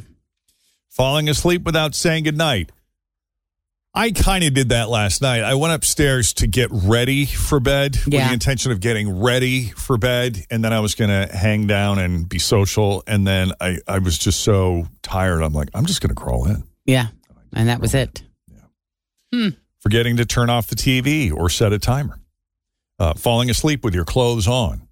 Falling 0.88 1.28
asleep 1.28 1.64
without 1.64 1.94
saying 1.94 2.24
goodnight. 2.24 2.72
I 3.96 4.10
kind 4.12 4.44
of 4.44 4.52
did 4.52 4.68
that 4.68 4.90
last 4.90 5.22
night. 5.22 5.42
I 5.42 5.54
went 5.54 5.72
upstairs 5.72 6.34
to 6.34 6.46
get 6.46 6.68
ready 6.70 7.24
for 7.24 7.60
bed 7.60 7.96
with 8.04 8.12
the 8.12 8.32
intention 8.32 8.70
of 8.70 8.80
getting 8.80 9.20
ready 9.22 9.70
for 9.70 9.96
bed. 9.96 10.44
And 10.50 10.62
then 10.62 10.74
I 10.74 10.80
was 10.80 10.94
going 10.94 11.08
to 11.08 11.34
hang 11.34 11.66
down 11.66 11.98
and 11.98 12.28
be 12.28 12.38
social. 12.38 13.02
And 13.06 13.26
then 13.26 13.52
I, 13.58 13.78
I 13.88 13.98
was 14.00 14.18
just 14.18 14.40
so 14.40 14.86
tired. 15.00 15.40
I'm 15.40 15.54
like, 15.54 15.70
I'm 15.72 15.86
just 15.86 16.02
going 16.02 16.10
to 16.10 16.14
crawl 16.14 16.44
in. 16.46 16.64
Yeah. 16.84 17.06
And 17.54 17.70
that 17.70 17.80
was 17.80 17.94
it. 17.94 18.22
Yeah, 19.32 19.48
Forgetting 19.80 20.18
to 20.18 20.26
turn 20.26 20.50
off 20.50 20.66
the 20.66 20.76
TV 20.76 21.32
or 21.32 21.48
set 21.48 21.72
a 21.72 21.78
timer. 21.78 22.20
Uh, 22.98 23.14
falling 23.14 23.48
asleep 23.48 23.82
with 23.82 23.94
your 23.94 24.04
clothes 24.04 24.46
on. 24.46 24.86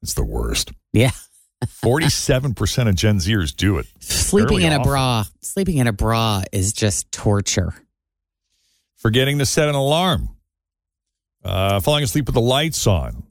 It's 0.00 0.14
the 0.14 0.24
worst. 0.24 0.72
Yeah. 0.94 1.10
47% 1.66 2.88
of 2.88 2.94
Gen 2.94 3.18
Zers 3.18 3.54
do 3.54 3.76
it. 3.76 3.86
Sleeping 3.98 4.62
in 4.62 4.72
a 4.72 4.82
bra. 4.82 5.24
Sleeping 5.42 5.76
in 5.76 5.86
a 5.86 5.92
bra 5.92 6.44
is 6.50 6.72
just 6.72 7.12
torture. 7.12 7.74
Forgetting 8.98 9.38
to 9.38 9.46
set 9.46 9.68
an 9.68 9.74
alarm, 9.74 10.28
uh, 11.44 11.80
falling 11.80 12.04
asleep 12.04 12.26
with 12.26 12.34
the 12.34 12.40
lights 12.40 12.86
on, 12.86 13.24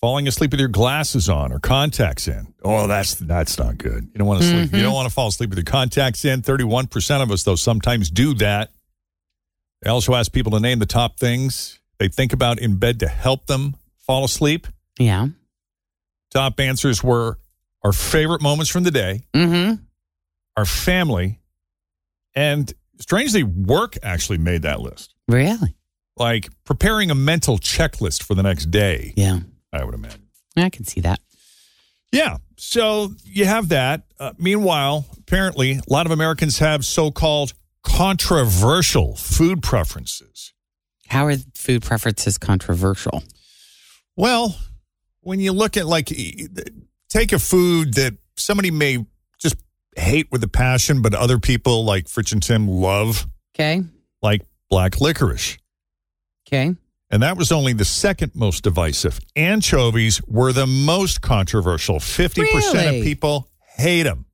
falling 0.00 0.26
asleep 0.26 0.50
with 0.52 0.60
your 0.60 0.68
glasses 0.68 1.28
on 1.28 1.52
or 1.52 1.58
contacts 1.58 2.26
in. 2.28 2.54
Oh, 2.64 2.86
that's 2.86 3.14
that's 3.14 3.58
not 3.58 3.76
good. 3.78 4.04
You 4.12 4.18
don't 4.18 4.26
want 4.26 4.40
to 4.42 4.48
sleep. 4.48 4.72
You 4.72 4.82
don't 4.82 4.94
want 4.94 5.08
to 5.08 5.14
fall 5.14 5.28
asleep 5.28 5.50
with 5.50 5.58
your 5.58 5.64
contacts 5.64 6.24
in. 6.24 6.42
Thirty-one 6.42 6.86
percent 6.86 7.22
of 7.22 7.30
us, 7.30 7.42
though, 7.44 7.54
sometimes 7.56 8.10
do 8.10 8.34
that. 8.34 8.70
They 9.82 9.90
also 9.90 10.14
ask 10.14 10.32
people 10.32 10.52
to 10.52 10.60
name 10.60 10.78
the 10.80 10.86
top 10.86 11.18
things 11.18 11.78
they 11.98 12.08
think 12.08 12.32
about 12.32 12.58
in 12.58 12.76
bed 12.76 13.00
to 13.00 13.08
help 13.08 13.46
them 13.46 13.76
fall 13.98 14.24
asleep. 14.24 14.66
Yeah. 14.98 15.28
Top 16.30 16.58
answers 16.60 17.02
were 17.02 17.38
our 17.82 17.92
favorite 17.92 18.42
moments 18.42 18.70
from 18.70 18.82
the 18.82 18.90
day, 18.90 19.22
Mm-hmm. 19.34 19.74
our 20.56 20.64
family, 20.64 21.38
and 22.34 22.72
strangely, 22.98 23.42
work 23.42 23.96
actually 24.02 24.38
made 24.38 24.62
that 24.62 24.80
list. 24.80 25.14
Really? 25.28 25.74
like 26.16 26.48
preparing 26.64 27.12
a 27.12 27.14
mental 27.14 27.58
checklist 27.58 28.24
for 28.24 28.34
the 28.34 28.42
next 28.42 28.72
day, 28.72 29.12
Yeah. 29.16 29.38
I 29.72 29.84
would 29.84 29.94
imagine. 29.94 30.22
I 30.56 30.68
can 30.68 30.84
see 30.84 31.00
that. 31.02 31.20
Yeah. 32.10 32.38
So 32.56 33.12
you 33.22 33.44
have 33.44 33.68
that. 33.68 34.02
Uh, 34.18 34.32
meanwhile, 34.36 35.06
apparently, 35.16 35.74
a 35.74 35.82
lot 35.88 36.06
of 36.06 36.10
Americans 36.10 36.58
have 36.58 36.84
so 36.84 37.12
called 37.12 37.52
controversial 37.84 39.14
food 39.14 39.62
preferences. 39.62 40.52
How 41.06 41.26
are 41.26 41.36
food 41.54 41.82
preferences 41.82 42.36
controversial? 42.36 43.22
Well, 44.16 44.56
when 45.20 45.38
you 45.38 45.52
look 45.52 45.76
at 45.76 45.86
like, 45.86 46.08
take 47.08 47.32
a 47.32 47.38
food 47.38 47.94
that 47.94 48.16
somebody 48.36 48.72
may 48.72 49.06
hate 49.98 50.28
with 50.30 50.42
a 50.44 50.48
passion, 50.48 51.02
but 51.02 51.14
other 51.14 51.38
people 51.38 51.84
like 51.84 52.06
Fritch 52.06 52.32
and 52.32 52.42
Tim 52.42 52.68
love, 52.68 53.26
Okay. 53.54 53.82
like 54.22 54.42
black 54.70 55.00
licorice. 55.00 55.58
Okay. 56.46 56.74
And 57.10 57.22
that 57.22 57.36
was 57.38 57.50
only 57.52 57.72
the 57.72 57.84
second 57.86 58.32
most 58.34 58.62
divisive. 58.64 59.18
Anchovies 59.34 60.20
were 60.26 60.52
the 60.52 60.66
most 60.66 61.20
controversial. 61.22 61.96
50% 62.00 62.74
Really? 62.74 62.98
of 62.98 63.04
people 63.04 63.50
hate 63.76 64.02
them. 64.02 64.26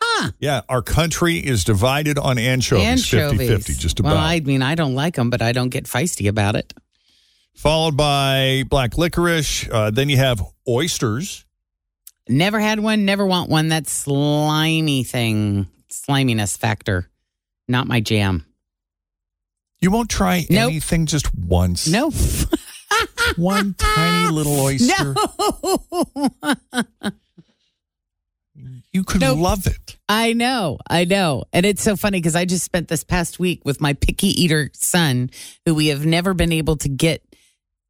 Huh. 0.00 0.30
Yeah, 0.40 0.62
our 0.68 0.82
country 0.82 1.36
is 1.38 1.62
divided 1.62 2.18
on 2.18 2.38
anchovies, 2.38 3.08
50 3.08 3.36
50, 3.46 3.74
just 3.74 4.00
about. 4.00 4.14
Well, 4.14 4.18
I 4.24 4.40
mean, 4.40 4.62
I 4.62 4.74
don't 4.74 4.94
like 4.94 5.14
them, 5.14 5.30
but 5.30 5.40
I 5.42 5.52
don't 5.52 5.68
get 5.68 5.84
feisty 5.84 6.28
about 6.28 6.56
it. 6.56 6.72
Followed 7.54 7.96
by 7.96 8.64
black 8.68 8.96
licorice. 8.98 9.68
Uh, 9.70 9.90
then 9.90 10.08
you 10.08 10.16
have 10.16 10.42
oysters. 10.66 11.44
Never 12.28 12.60
had 12.60 12.80
one, 12.80 13.04
never 13.04 13.26
want 13.26 13.50
one. 13.50 13.68
That 13.68 13.86
slimy 13.88 15.02
thing, 15.04 15.66
sliminess 15.90 16.56
factor, 16.56 17.08
not 17.68 17.86
my 17.86 18.00
jam. 18.00 18.46
You 19.80 19.90
won't 19.90 20.08
try 20.10 20.46
Nope. 20.48 20.70
anything 20.70 21.06
just 21.06 21.34
once. 21.34 21.88
No. 21.88 22.12
One 23.36 23.74
tiny 23.76 24.30
little 24.30 24.60
oyster. 24.60 25.14
No. 25.14 26.50
You 28.92 29.02
could 29.04 29.22
Nope. 29.22 29.38
love 29.38 29.66
it. 29.66 29.96
I 30.08 30.34
know, 30.34 30.78
I 30.88 31.04
know. 31.04 31.44
And 31.52 31.64
it's 31.64 31.82
so 31.82 31.96
funny 31.96 32.18
because 32.18 32.36
I 32.36 32.44
just 32.44 32.64
spent 32.64 32.88
this 32.88 33.02
past 33.02 33.38
week 33.40 33.62
with 33.64 33.80
my 33.80 33.94
picky 33.94 34.28
eater 34.40 34.70
son, 34.74 35.30
who 35.64 35.74
we 35.74 35.86
have 35.88 36.04
never 36.04 36.34
been 36.34 36.52
able 36.52 36.76
to 36.76 36.88
get 36.90 37.22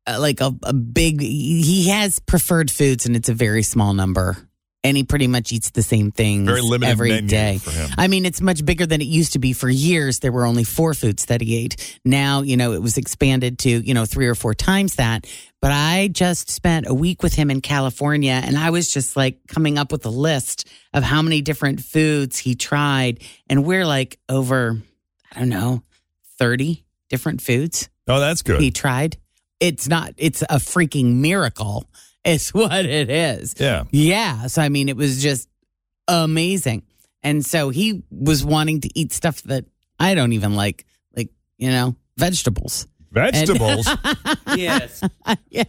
Uh, 0.06 0.18
like 0.20 0.40
a, 0.40 0.52
a 0.64 0.72
big, 0.72 1.20
he 1.20 1.88
has 1.90 2.18
preferred 2.18 2.70
foods 2.70 3.06
and 3.06 3.14
it's 3.14 3.28
a 3.28 3.34
very 3.34 3.62
small 3.62 3.94
number. 3.94 4.36
and 4.84 4.96
he 4.96 5.04
pretty 5.04 5.28
much 5.28 5.52
eats 5.52 5.70
the 5.70 5.82
same 5.82 6.10
things 6.10 6.44
Very 6.48 6.60
limited 6.60 6.90
every 6.90 7.20
day. 7.20 7.58
for 7.58 7.70
him. 7.70 7.88
I 7.96 8.08
mean, 8.08 8.26
it's 8.26 8.40
much 8.40 8.64
bigger 8.64 8.84
than 8.84 9.00
it 9.00 9.04
used 9.06 9.34
to 9.34 9.38
be. 9.38 9.52
For 9.52 9.68
years, 9.70 10.18
there 10.18 10.32
were 10.32 10.44
only 10.44 10.64
four 10.64 10.92
foods 10.92 11.26
that 11.26 11.40
he 11.40 11.56
ate. 11.56 12.00
Now, 12.04 12.42
you 12.42 12.56
know, 12.56 12.72
it 12.72 12.82
was 12.82 12.96
expanded 12.98 13.60
to, 13.60 13.70
you 13.70 13.94
know, 13.94 14.04
three 14.06 14.26
or 14.26 14.34
four 14.34 14.54
times 14.54 14.96
that. 14.96 15.24
But 15.60 15.70
I 15.70 16.08
just 16.08 16.50
spent 16.50 16.88
a 16.88 16.94
week 16.94 17.22
with 17.22 17.34
him 17.34 17.48
in 17.48 17.60
California 17.60 18.32
and 18.44 18.58
I 18.58 18.70
was 18.70 18.92
just 18.92 19.16
like 19.16 19.38
coming 19.46 19.78
up 19.78 19.92
with 19.92 20.04
a 20.04 20.10
list 20.10 20.66
of 20.92 21.04
how 21.04 21.22
many 21.22 21.42
different 21.42 21.80
foods 21.80 22.38
he 22.38 22.56
tried. 22.56 23.22
And 23.48 23.64
we're 23.64 23.86
like 23.86 24.18
over, 24.28 24.82
I 25.32 25.38
don't 25.38 25.48
know, 25.48 25.84
30 26.40 26.84
different 27.08 27.40
foods 27.40 27.88
Oh, 28.08 28.18
that's 28.18 28.42
good. 28.42 28.60
he 28.60 28.72
tried. 28.72 29.16
It's 29.62 29.88
not, 29.88 30.12
it's 30.16 30.42
a 30.42 30.56
freaking 30.58 31.16
miracle, 31.16 31.88
is 32.24 32.50
what 32.50 32.84
it 32.84 33.08
is. 33.10 33.54
yeah. 33.58 33.84
Yeah. 33.92 34.46
So, 34.48 34.60
I 34.62 34.68
mean, 34.68 34.88
it 34.88 34.96
was 34.96 35.22
just 35.22 35.48
amazing. 36.08 36.82
And 37.22 37.44
so 37.46 37.70
he 37.70 38.02
was 38.10 38.44
wanting 38.44 38.80
to 38.80 38.90
eat 38.98 39.12
stuff 39.12 39.42
that 39.44 39.64
I 39.98 40.14
don't 40.14 40.32
even 40.32 40.56
like, 40.56 40.84
like, 41.16 41.30
you 41.58 41.70
know, 41.70 41.94
vegetables. 42.16 42.86
Vegetables. 43.12 43.86
yes. 44.56 45.02
yes. 45.50 45.66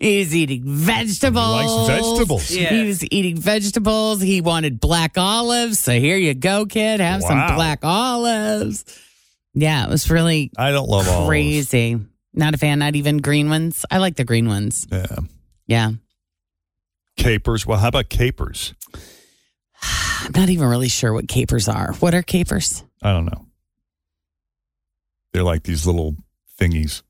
He's 0.00 0.34
eating 0.34 0.62
vegetables. 0.64 1.60
He 1.60 1.66
likes 1.66 1.88
vegetables. 1.88 2.48
He 2.48 2.86
was 2.86 3.04
eating 3.10 3.36
vegetables. 3.36 4.20
He 4.22 4.40
wanted 4.40 4.80
black 4.80 5.18
olives. 5.18 5.80
So 5.80 5.92
here 5.98 6.16
you 6.16 6.34
go, 6.34 6.64
kid. 6.66 7.00
Have 7.00 7.20
Wow. 7.22 7.28
some 7.48 7.56
black 7.56 7.80
olives. 7.84 8.84
Yeah, 9.54 9.84
it 9.84 9.90
was 9.90 10.08
really 10.08 10.50
I 10.56 10.70
don't 10.70 10.88
love 10.88 11.08
all 11.08 11.26
crazy. 11.26 11.98
Not 12.34 12.54
a 12.54 12.58
fan, 12.58 12.78
not 12.78 12.96
even 12.96 13.18
green 13.18 13.48
ones. 13.50 13.84
I 13.90 13.98
like 13.98 14.16
the 14.16 14.24
green 14.24 14.48
ones. 14.48 14.86
Yeah. 14.90 15.06
Yeah. 15.66 15.90
Capers. 17.16 17.66
Well, 17.66 17.78
how 17.78 17.88
about 17.88 18.08
capers? 18.08 18.74
I'm 20.24 20.32
not 20.34 20.48
even 20.48 20.66
really 20.68 20.88
sure 20.88 21.12
what 21.12 21.28
capers 21.28 21.68
are. 21.68 21.92
What 21.94 22.14
are 22.14 22.22
capers? 22.22 22.84
I 23.02 23.12
don't 23.12 23.26
know. 23.26 23.46
They're 25.32 25.42
like 25.44 25.62
these 25.64 25.86
little 25.86 26.16
thingies 26.60 27.02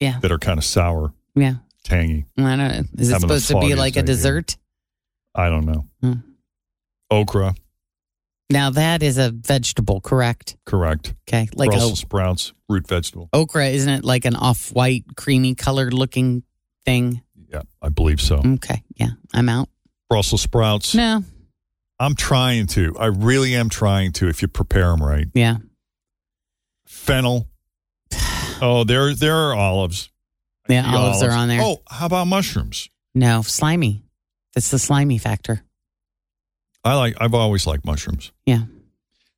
Yeah. 0.00 0.18
that 0.20 0.30
are 0.32 0.38
kind 0.38 0.58
of 0.58 0.64
sour, 0.64 1.12
Yeah. 1.34 1.54
tangy. 1.84 2.26
I 2.38 2.42
don't 2.42 2.58
know. 2.58 2.82
Is 2.98 3.10
it 3.10 3.20
supposed 3.20 3.48
to 3.48 3.60
be 3.60 3.74
like 3.74 3.96
a 3.96 4.02
dessert? 4.02 4.56
I 5.34 5.48
don't 5.48 5.64
know. 5.64 5.86
Hmm. 6.00 6.12
Okra, 7.10 7.54
Now 8.52 8.70
that 8.70 9.02
is 9.02 9.18
a 9.18 9.30
vegetable, 9.30 10.00
correct? 10.00 10.56
correct. 10.66 11.14
Okay. 11.28 11.48
Like 11.54 11.70
Brussels 11.70 11.92
o- 11.92 11.94
sprouts, 11.94 12.52
root 12.68 12.86
vegetable. 12.86 13.28
okra, 13.32 13.68
isn't 13.68 13.88
it 13.92 14.04
like 14.04 14.24
an 14.24 14.36
off 14.36 14.70
white, 14.72 15.04
creamy 15.16 15.54
colored 15.54 15.92
looking 15.94 16.42
thing? 16.84 17.22
Yeah, 17.48 17.62
I 17.80 17.88
believe 17.88 18.20
so. 18.20 18.42
Okay. 18.44 18.82
Yeah. 18.96 19.10
I'm 19.34 19.48
out. 19.48 19.68
Brussels 20.08 20.42
sprouts. 20.42 20.94
No. 20.94 21.24
I'm 21.98 22.14
trying 22.14 22.66
to. 22.68 22.96
I 22.98 23.06
really 23.06 23.54
am 23.54 23.68
trying 23.68 24.12
to. 24.12 24.28
If 24.28 24.42
you 24.42 24.48
prepare 24.48 24.88
them 24.90 25.02
right, 25.02 25.26
Yeah. 25.34 25.56
fennel. 26.86 27.48
Oh, 28.64 28.84
there, 28.84 29.12
there 29.12 29.34
are 29.34 29.56
olives. 29.56 30.08
Yeah. 30.68 30.82
The 30.82 30.96
Olives, 30.96 31.22
are 31.24 31.32
on 31.32 31.48
there. 31.48 31.60
Oh, 31.60 31.82
how 31.90 32.06
about 32.06 32.28
mushrooms? 32.28 32.88
No. 33.12 33.42
Slimy. 33.42 34.04
That's 34.54 34.70
the 34.70 34.78
slimy 34.78 35.18
factor. 35.18 35.64
I 36.84 36.94
like. 36.94 37.14
I've 37.20 37.34
always 37.34 37.66
liked 37.66 37.84
mushrooms. 37.84 38.32
Yeah. 38.46 38.62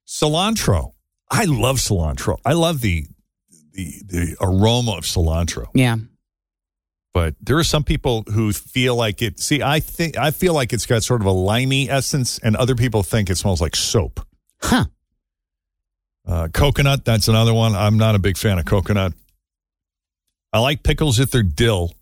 Cilantro. 0.07 0.93
I 1.31 1.45
love 1.45 1.77
cilantro. 1.77 2.39
I 2.45 2.53
love 2.53 2.81
the 2.81 3.07
the 3.73 4.03
the 4.07 4.37
aroma 4.41 4.93
of 4.93 5.05
cilantro. 5.05 5.67
Yeah. 5.75 5.97
But 7.13 7.37
there 7.41 7.59
are 7.59 7.65
some 7.65 7.85
people 7.85 8.25
who 8.33 8.53
feel 8.53 8.97
like 8.97 9.23
it. 9.23 9.39
See, 9.39 9.63
I 9.63 9.81
think 9.81 10.17
I 10.17 10.31
feel 10.31 10.53
like 10.55 10.73
it's 10.73 10.87
got 10.87 11.03
sort 11.03 11.21
of 11.21 11.27
a 11.27 11.33
limey 11.33 11.89
essence, 11.89 12.39
and 12.39 12.57
other 12.57 12.75
people 12.75 13.03
think 13.03 13.31
it 13.31 13.37
smells 13.37 13.61
like 13.61 13.77
soap. 13.77 14.27
Huh. 14.61 14.87
Uh, 16.27 16.49
coconut. 16.49 17.05
That's 17.05 17.29
another 17.29 17.53
one. 17.55 17.75
I'm 17.75 17.99
not 17.99 18.15
a 18.15 18.19
big 18.19 18.37
fan 18.37 18.59
of 18.59 18.65
coconut. 18.65 19.13
I 20.53 20.61
like 20.61 20.83
pickles 20.83 21.19
if 21.21 21.31
they're 21.31 21.43
dill, 21.43 21.93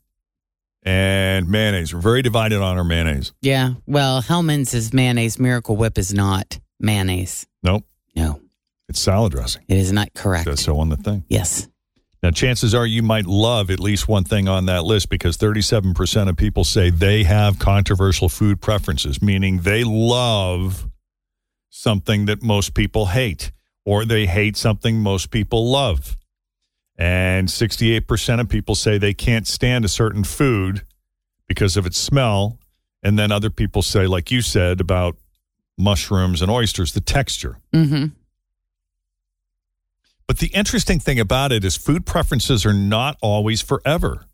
and 0.83 1.49
mayonnaise. 1.49 1.95
We're 1.95 2.01
very 2.01 2.23
divided 2.23 2.61
on 2.61 2.77
our 2.79 2.85
mayonnaise. 2.85 3.33
Yeah. 3.41 3.75
Well, 3.87 4.21
Hellmann's 4.23 4.75
is 4.75 4.93
mayonnaise. 4.93 5.39
Miracle 5.39 5.77
Whip 5.77 5.99
is 5.99 6.13
not 6.13 6.59
mayonnaise. 6.81 7.47
Nope, 7.63 7.85
No. 8.17 8.41
it's 8.89 9.01
salad 9.01 9.33
dressing. 9.33 9.63
It 9.69 9.79
is 9.79 9.93
not 9.93 10.13
correct. 10.15 10.47
That's 10.47 10.63
so 10.63 10.79
on 10.79 10.89
the 10.89 10.97
thing. 10.97 11.25
yes. 11.29 11.69
Now, 12.25 12.31
chances 12.31 12.73
are 12.73 12.87
you 12.87 13.03
might 13.03 13.27
love 13.27 13.69
at 13.69 13.81
least 13.81 14.07
one 14.07 14.23
thing 14.23 14.47
on 14.47 14.67
that 14.67 14.85
list 14.85 15.09
because 15.09 15.37
37% 15.37 16.29
of 16.29 16.37
people 16.37 16.63
say 16.63 16.89
they 16.89 17.25
have 17.25 17.59
controversial 17.59 18.29
food 18.29 18.61
preferences, 18.61 19.21
meaning 19.21 19.63
they 19.63 19.83
love 19.83 20.89
something 21.71 22.27
that 22.27 22.41
most 22.41 22.75
people 22.75 23.07
hate 23.07 23.51
or 23.85 24.05
they 24.05 24.27
hate 24.27 24.57
something 24.57 25.01
most 25.01 25.33
people 25.33 25.69
love. 25.69 26.17
And 26.99 27.49
68% 27.49 28.41
of 28.41 28.49
people 28.49 28.75
say 28.75 28.99
they 28.99 29.15
can't 29.15 29.47
stand 29.47 29.85
a 29.85 29.89
certain 29.89 30.25
food 30.25 30.83
because 31.49 31.77
of 31.77 31.87
its 31.87 31.99
smell. 31.99 32.59
And 33.03 33.19
then 33.19 33.33
other 33.33 33.51
people 33.51 33.83
say, 33.83 34.07
like 34.07 34.31
you 34.31 34.43
said 34.43 34.81
about 34.81 35.17
mushrooms 35.79 36.43
and 36.43 36.51
oysters, 36.51 36.93
the 36.93 37.01
texture. 37.01 37.59
Mm-hmm. 37.73 38.07
But 40.27 40.39
the 40.39 40.49
interesting 40.49 41.01
thing 41.01 41.19
about 41.19 41.53
it 41.53 41.65
is 41.65 41.77
food 41.77 42.07
preferences 42.07 42.65
are 42.65 42.73
not 42.73 43.17
always 43.21 43.61
forever. 43.61 44.27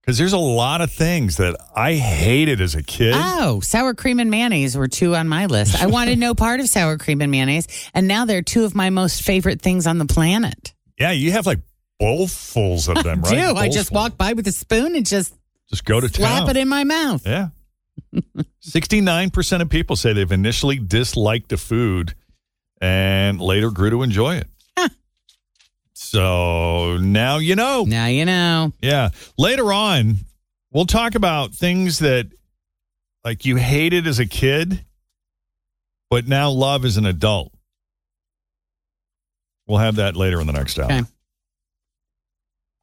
Because 0.00 0.18
there's 0.18 0.32
a 0.32 0.38
lot 0.38 0.80
of 0.80 0.92
things 0.92 1.36
that 1.38 1.56
I 1.74 1.94
hated 1.94 2.60
as 2.60 2.76
a 2.76 2.82
kid. 2.82 3.14
Oh, 3.16 3.58
sour 3.58 3.92
cream 3.92 4.20
and 4.20 4.30
mayonnaise 4.30 4.76
were 4.76 4.86
two 4.86 5.16
on 5.16 5.26
my 5.26 5.46
list. 5.46 5.82
I 5.82 5.86
wanted 5.86 6.20
no 6.20 6.32
part 6.36 6.60
of 6.60 6.68
sour 6.68 6.96
cream 6.96 7.20
and 7.20 7.30
mayonnaise, 7.30 7.66
and 7.92 8.06
now 8.06 8.24
they're 8.24 8.42
two 8.42 8.64
of 8.64 8.74
my 8.74 8.88
most 8.90 9.22
favorite 9.22 9.60
things 9.60 9.84
on 9.84 9.98
the 9.98 10.06
planet. 10.06 10.74
Yeah, 10.98 11.12
you 11.12 11.32
have 11.32 11.46
like 11.46 11.60
bowlfuls 12.00 12.88
of 12.94 13.02
them, 13.04 13.20
right? 13.22 13.30
Do 13.52 13.56
I 13.56 13.68
just 13.68 13.92
walk 13.92 14.16
by 14.16 14.32
with 14.32 14.46
a 14.46 14.52
spoon 14.52 14.94
and 14.96 15.06
just 15.06 15.34
Just 15.70 15.84
go 15.84 16.00
to 16.00 16.08
slap 16.08 16.40
town. 16.46 16.50
it 16.50 16.56
in 16.56 16.68
my 16.68 16.84
mouth? 16.84 17.26
Yeah. 17.26 17.48
69% 18.64 19.62
of 19.62 19.68
people 19.70 19.96
say 19.96 20.12
they've 20.12 20.30
initially 20.32 20.78
disliked 20.78 21.52
a 21.52 21.56
food 21.56 22.14
and 22.80 23.40
later 23.40 23.70
grew 23.70 23.90
to 23.90 24.02
enjoy 24.02 24.36
it. 24.36 24.46
Huh. 24.76 24.88
So 25.94 26.98
now 26.98 27.38
you 27.38 27.56
know. 27.56 27.84
Now 27.84 28.06
you 28.06 28.24
know. 28.24 28.72
Yeah. 28.82 29.10
Later 29.38 29.72
on, 29.72 30.16
we'll 30.72 30.86
talk 30.86 31.14
about 31.14 31.54
things 31.54 32.00
that 32.00 32.26
like 33.24 33.44
you 33.44 33.56
hated 33.56 34.06
as 34.06 34.18
a 34.18 34.26
kid, 34.26 34.84
but 36.10 36.26
now 36.28 36.50
love 36.50 36.84
as 36.84 36.96
an 36.96 37.06
adult. 37.06 37.52
We'll 39.66 39.78
have 39.78 39.96
that 39.96 40.16
later 40.16 40.40
in 40.40 40.46
the 40.46 40.52
next 40.52 40.78
hour. 40.78 40.84
Okay. 40.86 41.02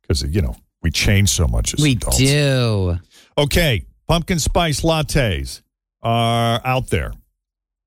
Because, 0.01 0.23
you 0.23 0.41
know, 0.41 0.55
we 0.81 0.91
change 0.91 1.29
so 1.29 1.47
much 1.47 1.73
as 1.73 1.81
We 1.81 1.93
adults. 1.93 2.17
do. 2.17 2.99
Okay. 3.37 3.85
Pumpkin 4.07 4.39
spice 4.39 4.81
lattes 4.81 5.61
are 6.01 6.61
out 6.65 6.89
there, 6.89 7.13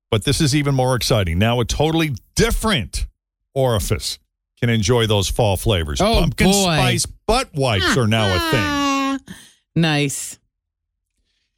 but 0.09 0.23
this 0.23 0.41
is 0.41 0.55
even 0.55 0.73
more 0.73 0.95
exciting. 0.95 1.37
Now, 1.37 1.59
a 1.59 1.65
totally 1.65 2.15
different 2.35 3.05
orifice 3.53 4.17
can 4.59 4.69
enjoy 4.71 5.05
those 5.05 5.27
fall 5.29 5.55
flavors. 5.57 6.01
Oh, 6.01 6.19
Pumpkin 6.21 6.47
boy. 6.47 6.63
spice 6.63 7.05
butt 7.05 7.49
wipes 7.53 7.95
are 7.97 8.07
now 8.07 8.35
a 8.35 8.39
thing. 8.51 9.35
Nice. 9.75 10.39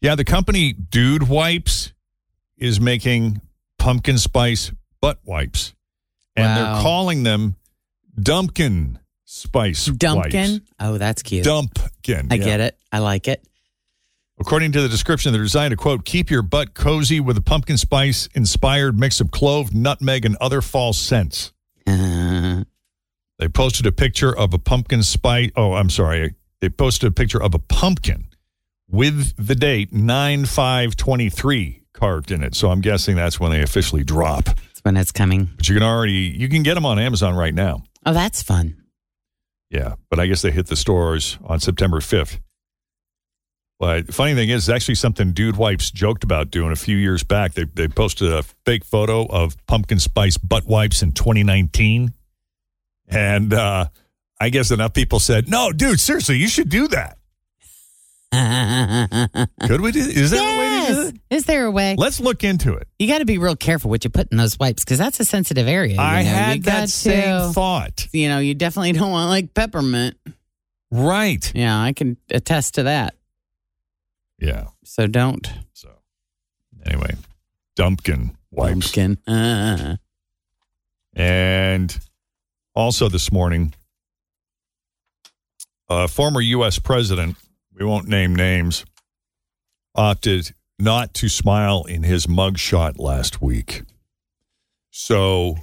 Yeah, 0.02 0.16
the 0.16 0.26
company 0.26 0.74
Dude 0.74 1.24
Wipes 1.30 1.94
is 2.58 2.78
making 2.82 3.40
pumpkin 3.78 4.18
spice 4.18 4.74
butt 5.00 5.20
wipes. 5.24 5.74
And 6.40 6.48
Wow. 6.48 6.74
they're 6.74 6.82
calling 6.82 7.24
them 7.24 7.56
Dumpkin 8.20 8.98
Spice 9.26 9.88
Dumpkin. 9.90 10.62
Oh, 10.80 10.98
that's 10.98 11.22
cute. 11.22 11.46
Dumpkin. 11.46 12.32
I 12.32 12.38
get 12.38 12.60
it. 12.60 12.78
I 12.92 13.00
like 13.00 13.28
it. 13.28 13.44
According 14.40 14.72
to 14.72 14.82
the 14.82 14.88
description, 14.90 15.34
they're 15.34 15.44
designed 15.44 15.72
to 15.72 15.78
quote, 15.78 16.06
keep 16.06 16.30
your 16.32 16.42
butt 16.42 16.74
cozy 16.74 17.20
with 17.20 17.38
a 17.38 17.42
pumpkin 17.42 17.78
spice 17.78 18.28
inspired 18.34 18.98
mix 18.98 19.20
of 19.20 19.32
clove, 19.32 19.74
nutmeg, 19.76 20.26
and 20.26 20.36
other 20.38 20.62
fall 20.62 20.94
scents. 20.94 21.52
Uh, 21.86 22.64
They 23.38 23.48
posted 23.48 23.86
a 23.86 23.94
picture 23.94 24.36
of 24.36 24.54
a 24.54 24.60
pumpkin 24.60 25.02
spice. 25.02 25.52
Oh, 25.56 25.72
I'm 25.74 25.90
sorry. 25.90 26.36
They 26.60 26.68
posted 26.68 27.08
a 27.08 27.12
picture 27.12 27.42
of 27.42 27.54
a 27.56 27.60
pumpkin 27.60 28.28
with 28.90 29.34
the 29.38 29.56
date 29.56 29.94
9 29.94 30.46
5 30.46 30.96
23 30.98 31.84
carved 31.94 32.32
in 32.32 32.44
it. 32.44 32.54
So 32.56 32.70
I'm 32.70 32.82
guessing 32.82 33.16
that's 33.16 33.40
when 33.40 33.52
they 33.52 33.62
officially 33.62 34.04
drop. 34.04 34.50
That's 34.80 34.86
when 34.86 34.98
it's 34.98 35.12
coming. 35.12 35.50
But 35.58 35.68
you 35.68 35.76
can 35.76 35.84
already 35.84 36.14
you 36.14 36.50
can 36.50 36.64
get 36.64 36.76
them 36.76 36.86
on 36.86 37.00
Amazon 37.00 37.36
right 37.36 37.54
now. 37.54 37.84
Oh, 38.06 38.14
that's 38.14 38.42
fun. 38.42 38.78
Yeah, 39.70 39.96
but 40.10 40.20
I 40.20 40.28
guess 40.28 40.42
they 40.42 40.52
hit 40.52 40.68
the 40.68 40.76
stores 40.76 41.38
on 41.44 41.60
September 41.60 42.00
5th. 42.00 42.40
But 43.80 44.08
the 44.08 44.14
funny 44.14 44.34
thing 44.34 44.50
is, 44.50 44.68
it's 44.68 44.76
actually 44.76 44.96
something 44.96 45.32
Dude 45.32 45.56
Wipes 45.56 45.92
joked 45.92 46.24
about 46.24 46.50
doing 46.50 46.72
a 46.72 46.76
few 46.76 46.98
years 46.98 47.24
back. 47.24 47.54
They 47.54 47.66
they 47.66 47.88
posted 47.88 48.32
a 48.34 48.44
fake 48.66 48.84
photo 48.84 49.26
of 49.26 49.56
pumpkin 49.68 50.00
spice 50.00 50.38
butt 50.38 50.66
wipes 50.66 51.02
in 51.02 51.12
2019, 51.12 52.14
and 53.08 53.54
uh, 53.54 53.88
I 54.40 54.50
guess 54.50 54.72
enough 54.72 54.94
people 54.94 55.20
said, 55.20 55.48
"No, 55.50 55.72
dude, 55.72 56.00
seriously, 56.00 56.38
you 56.38 56.50
should 56.50 56.70
do 56.70 56.90
that." 56.90 57.19
Could 58.32 59.82
we 59.82 59.92
do? 59.92 60.00
Is 60.00 60.32
that 60.32 60.38
the 60.38 60.60
way 60.60 60.86
to 60.96 61.02
is. 61.02 61.14
Is 61.30 61.46
there 61.46 61.66
a 61.66 61.72
way? 61.72 61.96
Let's 61.98 62.20
look 62.20 62.44
into 62.44 62.74
it. 62.76 62.88
You 63.00 63.08
got 63.08 63.20
to 63.20 63.26
be 63.26 63.38
real 63.38 63.56
careful 63.56 63.90
what 63.90 64.04
you 64.04 64.10
put 64.10 64.32
in 64.32 64.38
those 64.38 64.58
wipes 64.60 64.84
because 64.84 64.98
that's 65.00 65.20
a 65.20 65.26
sensitive 65.26 65.68
area. 65.68 65.94
you 65.96 66.00
I 66.00 66.24
know. 66.24 66.30
Had 66.30 66.64
got 66.64 66.72
that 66.72 66.90
same 66.90 67.48
to- 67.48 67.54
thought. 67.54 68.08
You 68.14 68.30
know, 68.30 68.40
you 68.40 68.54
definitely 68.54 68.92
don't 68.94 69.12
want 69.12 69.30
like 69.30 69.54
peppermint. 69.54 70.18
Right. 70.92 71.52
Yeah, 71.56 71.80
I 71.80 71.94
can 71.94 72.18
attest 72.32 72.76
to 72.76 72.84
that. 72.84 73.16
Yeah. 74.40 74.68
So 74.84 75.08
don't. 75.08 75.52
So 75.74 75.90
anyway, 76.86 77.16
Dumpkin 77.76 78.36
wipes. 78.52 78.92
Pumpkin. 78.92 79.18
Uh, 79.28 79.98
And 81.14 82.00
also 82.76 83.10
this 83.10 83.32
morning, 83.32 83.74
a 85.90 86.08
former 86.08 86.40
U.S. 86.42 86.80
president, 86.80 87.36
we 87.80 87.86
won't 87.86 88.08
name 88.08 88.36
names, 88.36 88.86
opted 89.96 90.54
not 90.78 91.14
to 91.16 91.30
smile 91.30 91.86
in 91.86 92.04
his 92.04 92.28
mugshot 92.28 93.00
last 93.00 93.42
week. 93.42 93.84
So 94.92 95.56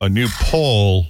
a 0.00 0.08
new 0.08 0.28
poll 0.28 1.06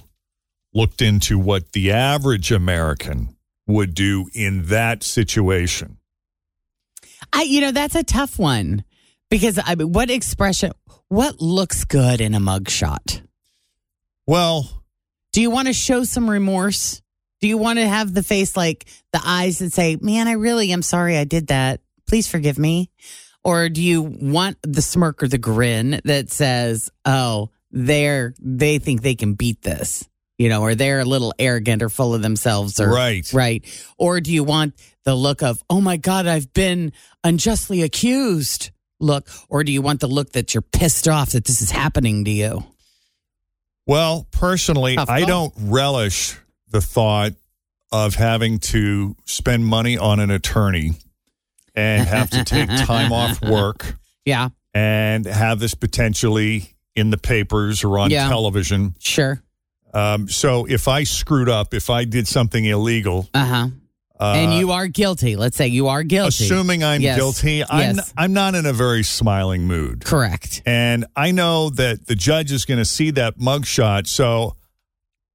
looked 0.74 1.00
into 1.00 1.38
what 1.38 1.72
the 1.72 1.92
average 1.92 2.52
American 2.52 3.36
would 3.66 3.94
do 3.94 4.28
in 4.34 4.66
that 4.66 5.02
situation. 5.02 5.96
I, 7.32 7.42
you 7.42 7.60
know, 7.60 7.72
that's 7.72 7.94
a 7.94 8.04
tough 8.04 8.38
one 8.38 8.84
because 9.30 9.58
I 9.64 9.74
mean, 9.74 9.92
what 9.92 10.10
expression, 10.10 10.72
what 11.08 11.40
looks 11.40 11.84
good 11.84 12.20
in 12.20 12.34
a 12.34 12.40
mugshot? 12.40 13.22
Well, 14.26 14.84
Do 15.34 15.42
you 15.42 15.50
want 15.50 15.66
to 15.66 15.74
show 15.74 16.04
some 16.04 16.30
remorse? 16.30 17.02
Do 17.44 17.48
you 17.48 17.58
want 17.58 17.78
to 17.78 17.86
have 17.86 18.14
the 18.14 18.22
face 18.22 18.56
like 18.56 18.86
the 19.12 19.20
eyes 19.22 19.58
that 19.58 19.74
say, 19.74 19.98
man, 20.00 20.28
I 20.28 20.32
really 20.32 20.72
am 20.72 20.80
sorry 20.80 21.18
I 21.18 21.24
did 21.24 21.48
that. 21.48 21.82
Please 22.08 22.26
forgive 22.26 22.58
me? 22.58 22.90
Or 23.42 23.68
do 23.68 23.82
you 23.82 24.00
want 24.00 24.56
the 24.62 24.80
smirk 24.80 25.22
or 25.22 25.28
the 25.28 25.36
grin 25.36 26.00
that 26.06 26.30
says, 26.30 26.88
oh, 27.04 27.50
they're, 27.70 28.32
they 28.40 28.78
think 28.78 29.02
they 29.02 29.14
can 29.14 29.34
beat 29.34 29.60
this, 29.60 30.08
you 30.38 30.48
know, 30.48 30.62
or 30.62 30.74
they're 30.74 31.00
a 31.00 31.04
little 31.04 31.34
arrogant 31.38 31.82
or 31.82 31.90
full 31.90 32.14
of 32.14 32.22
themselves 32.22 32.80
or, 32.80 32.88
Right. 32.88 33.30
right. 33.34 33.92
Or 33.98 34.22
do 34.22 34.32
you 34.32 34.42
want 34.42 34.72
the 35.04 35.14
look 35.14 35.42
of, 35.42 35.62
oh 35.68 35.82
my 35.82 35.98
God, 35.98 36.26
I've 36.26 36.50
been 36.54 36.94
unjustly 37.24 37.82
accused 37.82 38.70
look? 39.00 39.28
Or 39.50 39.64
do 39.64 39.70
you 39.70 39.82
want 39.82 40.00
the 40.00 40.08
look 40.08 40.32
that 40.32 40.54
you're 40.54 40.62
pissed 40.62 41.08
off 41.08 41.32
that 41.32 41.44
this 41.44 41.60
is 41.60 41.70
happening 41.70 42.24
to 42.24 42.30
you? 42.30 42.64
Well, 43.86 44.26
personally, 44.30 44.96
I 44.96 45.26
don't 45.26 45.52
relish 45.58 46.38
the 46.74 46.80
thought 46.82 47.32
of 47.92 48.16
having 48.16 48.58
to 48.58 49.14
spend 49.24 49.64
money 49.64 49.96
on 49.96 50.18
an 50.18 50.28
attorney 50.32 50.90
and 51.76 52.04
have 52.06 52.28
to 52.30 52.42
take 52.42 52.68
time 52.84 53.12
off 53.12 53.40
work 53.40 53.94
Yeah, 54.24 54.48
and 54.74 55.24
have 55.24 55.60
this 55.60 55.74
potentially 55.74 56.74
in 56.96 57.10
the 57.10 57.16
papers 57.18 57.84
or 57.84 57.98
on 58.00 58.10
Yeah. 58.10 58.28
television. 58.28 58.96
sure. 58.98 59.40
Um, 59.92 60.28
so 60.28 60.64
if 60.64 60.88
I 60.88 61.04
screwed 61.04 61.48
up, 61.48 61.72
if 61.72 61.88
I 61.88 62.04
did 62.04 62.26
something 62.26 62.64
illegal, 62.64 63.28
Uh 63.32 63.44
huh. 63.44 63.68
uh, 64.18 64.32
and 64.36 64.54
you 64.54 64.72
are 64.72 64.88
guilty. 64.88 65.36
Let's 65.36 65.56
say 65.56 65.68
you 65.68 65.86
are 65.86 66.02
guilty. 66.02 66.44
assuming 66.46 66.82
I'm 66.82 67.00
Yes. 67.00 67.16
guilty, 67.16 67.62
I'm 67.64 67.94
Yes. 67.96 68.12
I'm 68.16 68.32
not 68.32 68.56
in 68.56 68.66
a 68.66 68.72
very 68.72 69.04
smiling 69.04 69.68
mood. 69.68 70.04
Correct. 70.04 70.62
And 70.66 71.06
I 71.14 71.30
know 71.30 71.70
that 71.70 72.06
the 72.08 72.16
judge 72.16 72.50
is 72.50 72.64
going 72.64 72.78
to 72.78 72.84
see 72.84 73.12
that 73.12 73.38
mugshot. 73.38 74.08
So 74.08 74.56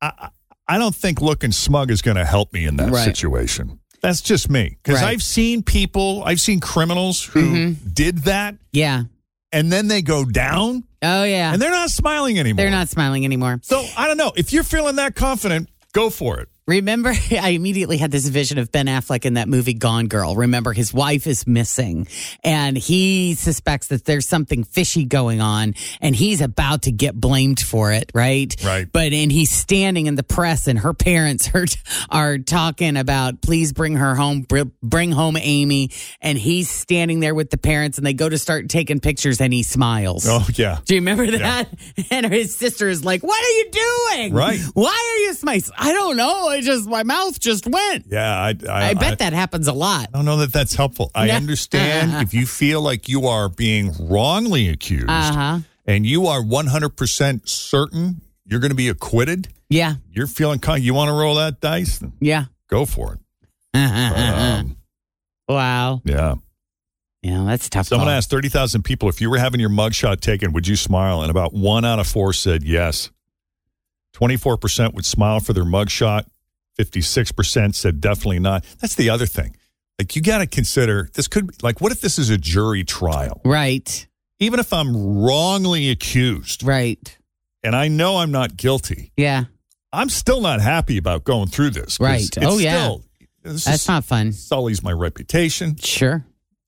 I, 0.01 0.29
I- 0.75 0.77
don't 0.77 0.95
think 0.95 1.21
looking 1.21 1.51
smug 1.51 1.91
is 1.91 2.01
going 2.01 2.17
to 2.17 2.25
help 2.25 2.53
me 2.53 2.65
in 2.65 2.77
that 2.77 2.91
Right. 2.91 3.03
situation. 3.05 3.79
That's 4.01 4.21
just 4.21 4.49
me. 4.49 4.77
Because 4.81 5.01
Right. 5.01 5.09
I've 5.09 5.23
seen 5.23 5.61
people, 5.63 6.23
I've 6.25 6.39
seen 6.39 6.59
criminals 6.61 7.23
who 7.23 7.41
Mm-hmm. 7.41 7.89
did 7.93 8.19
that 8.19 8.55
Yeah. 8.71 9.03
and 9.51 9.71
then 9.71 9.87
they 9.89 10.01
go 10.01 10.23
down 10.25 10.83
Oh 11.01 11.23
yeah. 11.23 11.51
and 11.53 11.61
they're 11.61 11.71
not 11.71 11.91
smiling 11.91 12.39
anymore. 12.39 12.63
They're 12.63 12.71
not 12.71 12.87
smiling 12.89 13.25
anymore. 13.25 13.59
So 13.63 13.85
I 13.97 14.07
don't 14.07 14.17
know. 14.17 14.31
If 14.37 14.53
you're 14.53 14.63
feeling 14.63 14.95
that 14.97 15.15
confident, 15.15 15.69
go 15.93 16.09
for 16.09 16.39
it. 16.39 16.47
Remember, 16.69 17.09
I 17.31 17.49
immediately 17.49 17.97
had 17.97 18.11
this 18.11 18.27
vision 18.27 18.59
of 18.59 18.71
Ben 18.71 18.85
Affleck 18.85 19.25
in 19.25 19.33
that 19.33 19.49
movie 19.49 19.73
Gone 19.73 20.07
Girl. 20.07 20.35
Remember, 20.35 20.71
his 20.71 20.93
wife 20.93 21.25
is 21.25 21.47
missing 21.47 22.07
and 22.43 22.77
he 22.77 23.33
suspects 23.33 23.87
that 23.87 24.05
there's 24.05 24.27
something 24.27 24.63
fishy 24.63 25.03
going 25.03 25.41
on 25.41 25.73
and 25.99 26.15
he's 26.15 26.41
about 26.41 26.83
to 26.83 26.91
get 26.91 27.15
blamed 27.15 27.59
for 27.59 27.91
it, 27.91 28.11
right? 28.13 28.55
Right. 28.63 28.87
But, 28.91 29.13
and 29.13 29.31
he's 29.31 29.49
standing 29.49 30.05
in 30.05 30.13
the 30.13 30.21
press 30.23 30.67
and 30.67 30.77
her 30.77 30.93
parents 30.93 31.49
are, 31.55 31.65
are 32.11 32.37
talking 32.37 32.97
about, 32.97 33.41
please 33.41 33.73
bring 33.73 33.95
her 33.95 34.13
home, 34.13 34.41
br- 34.41 34.69
bring 34.83 35.11
home 35.11 35.37
Amy. 35.37 35.89
And 36.21 36.37
he's 36.37 36.69
standing 36.69 37.19
there 37.19 37.33
with 37.33 37.49
the 37.49 37.57
parents 37.57 37.97
and 37.97 38.05
they 38.05 38.13
go 38.13 38.29
to 38.29 38.37
start 38.37 38.69
taking 38.69 38.99
pictures 38.99 39.41
and 39.41 39.51
he 39.51 39.63
smiles. 39.63 40.27
Oh, 40.29 40.45
yeah. 40.53 40.77
Do 40.85 40.93
you 40.93 41.01
remember 41.01 41.25
that? 41.31 41.69
And 42.11 42.25
his 42.31 42.57
sister 42.57 42.87
is 42.89 43.03
like, 43.03 43.21
"What 43.21 43.43
are 43.43 43.49
you 43.49 43.71
doing? 43.71 44.33
Right. 44.33 44.59
Why 44.73 44.89
are 44.89 45.19
you 45.27 45.33
smiling?" 45.33 45.63
I 45.77 45.91
don't 45.93 46.17
know. 46.17 46.49
I 46.59 46.61
just 46.61 46.87
my 46.87 47.03
mouth 47.03 47.39
just 47.39 47.65
went. 47.67 48.05
Yeah. 48.09 48.31
I, 48.37 48.49
I, 48.69 48.89
I, 48.89 48.93
bet 48.93 49.19
that 49.19 49.33
happens 49.33 49.67
a 49.67 49.73
lot. 49.73 50.09
I 50.13 50.17
don't 50.17 50.25
know 50.25 50.37
that 50.37 50.51
that's 50.53 50.75
helpful. 50.75 51.11
I 51.15 51.29
understand 51.31 52.13
if 52.21 52.33
you 52.33 52.45
feel 52.45 52.81
like 52.81 53.07
you 53.09 53.27
are 53.27 53.49
being 53.49 53.93
wrongly 53.99 54.69
accused 54.69 55.05
Uh 55.09 55.33
huh. 55.33 55.59
and 55.85 56.05
you 56.05 56.27
are 56.27 56.41
100% 56.41 57.47
certain 57.47 58.21
you're 58.45 58.59
going 58.59 58.71
to 58.71 58.75
be 58.75 58.89
acquitted, 58.89 59.47
Yeah. 59.69 59.95
you're 60.11 60.27
feeling 60.27 60.59
con- 60.59 60.81
you 60.81 60.93
want 60.93 61.09
to 61.09 61.13
roll 61.13 61.35
that 61.35 61.61
dice, 61.61 62.01
Yeah. 62.19 62.45
go 62.67 62.85
for 62.85 63.13
it. 63.13 63.19
Um, 63.75 64.75
wow. 65.47 66.01
yeah. 66.03 66.35
Yeah, 67.21 67.43
that's 67.45 67.69
tough. 67.69 67.87
Someone 67.87 68.07
call. 68.07 68.15
asked 68.15 68.29
30,000 68.29 68.81
people 68.83 69.09
if 69.09 69.19
you 69.21 69.29
were 69.29 69.37
having 69.37 69.59
your 69.59 69.69
mugshot 69.69 70.21
taken, 70.21 70.53
would 70.53 70.67
you 70.67 70.75
smile? 70.75 71.21
And 71.21 71.29
about 71.29 71.53
one 71.53 71.83
out 71.85 71.99
of 71.99 72.07
four 72.07 72.31
said 72.33 72.63
yes. 72.63 73.11
24% 74.15 74.93
would 74.93 75.05
smile 75.05 75.39
for 75.39 75.53
their 75.53 75.63
mugshot. 75.65 76.25
56% 76.83 77.75
said 77.75 77.99
definitely 78.01 78.39
not. 78.39 78.63
That's 78.79 78.95
the 78.95 79.09
other 79.09 79.25
thing. 79.25 79.55
Like, 79.99 80.15
you 80.15 80.21
got 80.21 80.37
to 80.37 80.47
consider 80.47 81.09
this 81.13 81.27
could 81.27 81.47
be 81.47 81.53
like, 81.61 81.81
what 81.81 81.91
if 81.91 81.99
this 81.99 82.17
is 82.17 82.29
a 82.29 82.37
jury 82.37 82.83
trial? 82.85 83.41
Right. 83.43 84.07
Even 84.39 84.59
if 84.61 84.71
I'm 84.71 85.17
wrongly 85.21 85.89
accused 85.89 86.63
Right. 86.63 87.17
and 87.63 87.75
I 87.75 87.89
know 87.89 88.17
I'm 88.17 88.31
not 88.31 88.55
guilty, 88.55 89.11
Yeah. 89.17 89.45
I'm 89.91 90.07
still 90.09 90.39
not 90.39 90.61
happy 90.61 90.97
about 90.97 91.23
going 91.25 91.47
through 91.49 91.71
this. 91.71 91.99
Right. 91.99 92.21
it's 92.21 92.37
Oh, 92.39 92.59
yeah. 92.59 92.83
still- 92.83 93.03
this 93.43 93.65
That's 93.65 93.81
is- 93.83 93.87
not 93.87 94.05
fun. 94.05 94.31
Sully's 94.33 94.81
my 94.83 94.91
reputation. 94.91 95.75
Sure. 95.77 96.25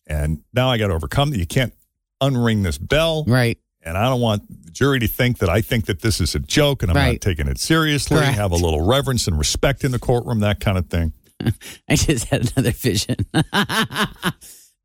And 0.08 0.40
now 0.54 0.70
I 0.70 0.78
got 0.78 0.88
to 0.88 0.94
overcome 0.94 1.30
that. 1.30 1.38
You 1.38 1.46
can't 1.46 1.74
unring 2.22 2.64
this 2.64 2.78
bell. 2.78 3.24
Right. 3.28 3.60
And 3.84 3.98
I 3.98 4.04
don't 4.10 4.22
want 4.22 4.44
the 4.66 4.72
jury 4.72 5.00
to 5.00 5.08
think 5.08 5.40
that 5.40 5.50
I 5.50 5.62
think 5.62 5.86
that 5.86 6.02
this 6.02 6.22
is 6.22 6.36
a 6.36 6.40
joke 6.40 6.84
and 6.84 6.92
I'm 6.92 6.98
Right. 6.98 7.12
not 7.14 7.22
taking 7.22 7.48
it 7.48 7.60
seriously. 7.60 8.18
Correct. 8.18 8.36
Have 8.38 8.52
a 8.52 8.56
little 8.56 8.82
reverence 8.82 9.28
and 9.28 9.38
respect 9.38 9.84
in 9.84 9.92
the 9.92 10.00
courtroom, 10.00 10.40
that 10.42 10.60
kind 10.60 10.78
of 10.78 10.88
thing. 10.88 11.14
I 11.90 11.96
just 11.96 12.26
had 12.26 12.52
another 12.56 12.72
vision 12.72 13.16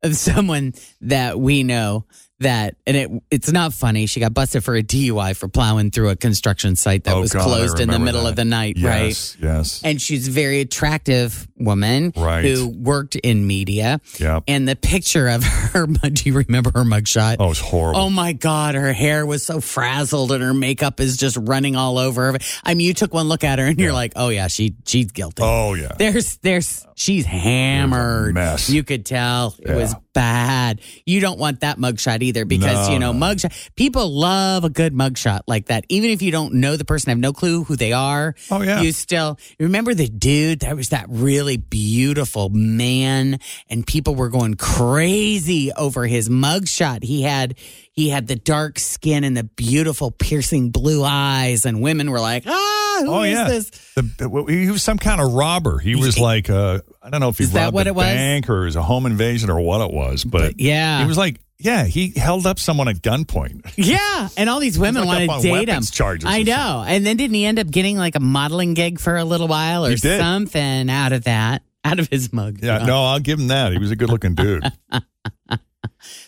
of 0.03 0.15
someone 0.15 0.73
that 1.01 1.39
we 1.39 1.63
know 1.63 2.05
that, 2.39 2.75
and 2.85 2.95
it 2.97 3.09
it's 3.31 3.51
not 3.51 3.73
funny. 3.73 4.05
She 4.05 4.19
got 4.19 4.33
busted 4.33 4.63
for 4.63 4.75
a 4.75 4.83
DUI 4.83 5.35
for 5.35 5.47
plowing 5.47 5.89
through 5.91 6.09
a 6.09 6.15
construction 6.15 6.75
site 6.75 7.03
that 7.05 7.15
Oh, 7.15 7.21
was 7.21 7.33
God, 7.33 7.43
closed 7.43 7.79
in 7.79 7.89
the 7.89 7.97
middle 7.99 8.23
that. 8.23 8.29
of 8.29 8.35
the 8.35 8.45
night, 8.45 8.77
right? 8.79 9.07
Yes, 9.07 9.37
yes. 9.41 9.81
And 9.83 10.01
she's 10.01 10.27
a 10.27 10.31
very 10.31 10.59
attractive 10.61 11.47
woman 11.57 12.13
Right. 12.15 12.45
who 12.45 12.67
worked 12.67 13.15
in 13.15 13.47
media. 13.47 13.99
Yep. 14.19 14.43
And 14.47 14.67
the 14.67 14.75
picture 14.75 15.27
of 15.27 15.43
her, 15.73 15.87
do 15.87 16.29
you 16.29 16.33
remember 16.37 16.71
her 16.75 16.83
mugshot? 16.83 17.37
Oh, 17.39 17.49
it's 17.51 17.59
horrible. 17.59 17.99
Oh 18.01 18.09
my 18.11 18.33
God, 18.33 18.75
her 18.75 18.93
hair 18.93 19.25
was 19.25 19.43
so 19.43 19.59
frazzled 19.59 20.31
and 20.31 20.43
her 20.43 20.53
makeup 20.53 20.99
is 20.99 21.17
just 21.17 21.37
running 21.41 21.75
all 21.75 21.97
over 21.97 22.33
her. 22.33 22.37
I 22.63 22.75
mean, 22.75 22.85
you 22.85 22.93
took 22.93 23.13
one 23.13 23.27
look 23.27 23.43
at 23.43 23.57
her 23.57 23.65
and 23.65 23.79
you're 23.79 23.93
like, 23.93 24.13
oh 24.15 24.29
yeah, 24.29 24.47
she 24.47 24.75
she's 24.85 25.11
guilty. 25.11 25.41
Oh, 25.43 25.73
yeah. 25.73 25.93
There's 25.97 26.37
there's 26.37 26.85
she's 26.95 27.25
hammered. 27.25 28.33
mess. 28.35 28.69
You 28.69 28.83
could 28.83 29.05
tell 29.05 29.55
it 29.59 29.69
Yeah. 29.69 29.75
was 29.75 29.95
bad. 30.13 30.81
You 31.05 31.19
don't 31.19 31.39
want 31.39 31.61
that 31.61 31.77
mugshot 31.79 32.21
either 32.21 32.26
because 32.45 32.87
No, 32.87 32.93
you 32.93 32.99
know 32.99 33.11
no. 33.11 33.25
mugshot 33.25 33.69
people 33.75 34.09
love 34.09 34.63
a 34.63 34.69
good 34.69 34.93
mugshot 34.93 35.41
like 35.47 35.67
that. 35.67 35.85
Even 35.89 36.09
if 36.09 36.21
you 36.21 36.31
don't 36.31 36.55
know 36.55 36.75
the 36.77 36.85
person, 36.85 37.09
have 37.09 37.19
no 37.19 37.33
clue 37.33 37.63
who 37.63 37.75
they 37.75 37.93
are. 37.93 38.35
Oh, 38.51 38.61
yeah. 38.61 38.81
You 38.81 38.91
still 38.91 39.37
remember 39.59 39.93
the 39.93 40.07
dude 40.07 40.61
that 40.61 40.75
was 40.75 40.89
that 40.89 41.05
really 41.09 41.57
beautiful 41.57 42.49
man 42.49 43.39
and 43.69 43.85
people 43.85 44.15
were 44.15 44.29
going 44.29 44.55
crazy 44.55 45.71
over 45.73 46.05
his 46.07 46.29
mugshot. 46.29 47.03
He 47.03 47.21
had 47.23 47.55
he 47.91 48.09
had 48.09 48.27
the 48.27 48.35
dark 48.35 48.77
skin 48.79 49.23
and 49.23 49.35
the 49.35 49.43
beautiful 49.43 50.11
piercing 50.11 50.69
blue 50.69 51.03
eyes 51.03 51.65
and 51.65 51.81
women 51.81 52.11
were 52.11 52.19
like, 52.19 52.43
"Ah, 52.45 52.99
who 53.01 53.09
oh, 53.11 53.21
is 53.23 53.31
yeah. 53.33 53.47
this?" 53.47 53.69
The, 53.95 54.45
he 54.49 54.69
was 54.69 54.83
some 54.83 54.97
kind 54.99 55.19
of 55.19 55.33
robber. 55.33 55.79
He 55.79 55.95
was 55.95 56.19
like, 56.19 56.49
uh, 56.49 56.79
I 57.01 57.09
don't 57.09 57.21
know 57.21 57.29
if 57.29 57.37
he 57.37 57.45
Is 57.45 57.53
that 57.53 57.65
robbed 57.65 57.73
what 57.75 57.87
a 57.87 57.89
it 57.89 57.95
was? 57.95 58.05
bank 58.05 58.49
or 58.49 58.61
it 58.63 58.65
was 58.65 58.75
a 58.75 58.83
home 58.83 59.05
invasion 59.07 59.49
or 59.49 59.59
what 59.61 59.81
it 59.81 59.91
was, 59.93 60.23
but, 60.23 60.59
yeah. 60.59 61.01
he 61.01 61.07
was 61.07 61.17
like, 61.17 61.39
yeah, 61.59 61.85
he 61.85 62.09
held 62.15 62.45
up 62.45 62.59
someone 62.59 62.87
at 62.87 62.97
gunpoint. 62.97 63.73
Yeah, 63.77 64.29
and 64.37 64.49
all 64.49 64.59
these 64.59 64.77
women 64.77 65.05
like 65.05 65.27
wanted 65.27 65.43
to 65.43 65.49
date 65.51 65.69
him. 65.69 65.83
charges 65.83 66.29
I 66.29 66.43
know. 66.43 66.83
And 66.87 67.05
then 67.05 67.17
didn't 67.17 67.35
he 67.35 67.45
end 67.45 67.59
up 67.59 67.69
getting 67.69 67.97
like 67.97 68.15
a 68.15 68.19
modeling 68.19 68.73
gig 68.73 68.99
for 68.99 69.15
a 69.15 69.23
little 69.23 69.47
while 69.47 69.85
or 69.85 69.95
something 69.97 70.89
out 70.89 71.13
of 71.13 71.23
that, 71.25 71.63
out 71.83 71.99
of 71.99 72.09
his 72.09 72.33
mug? 72.33 72.59
Yeah, 72.61 72.85
no, 72.85 73.03
I'll 73.05 73.19
give 73.19 73.39
him 73.39 73.47
that. 73.47 73.71
He 73.71 73.77
was 73.77 73.91
a 73.91 73.95
good 73.95 74.09
looking 74.09 74.35
dude. 74.35 74.63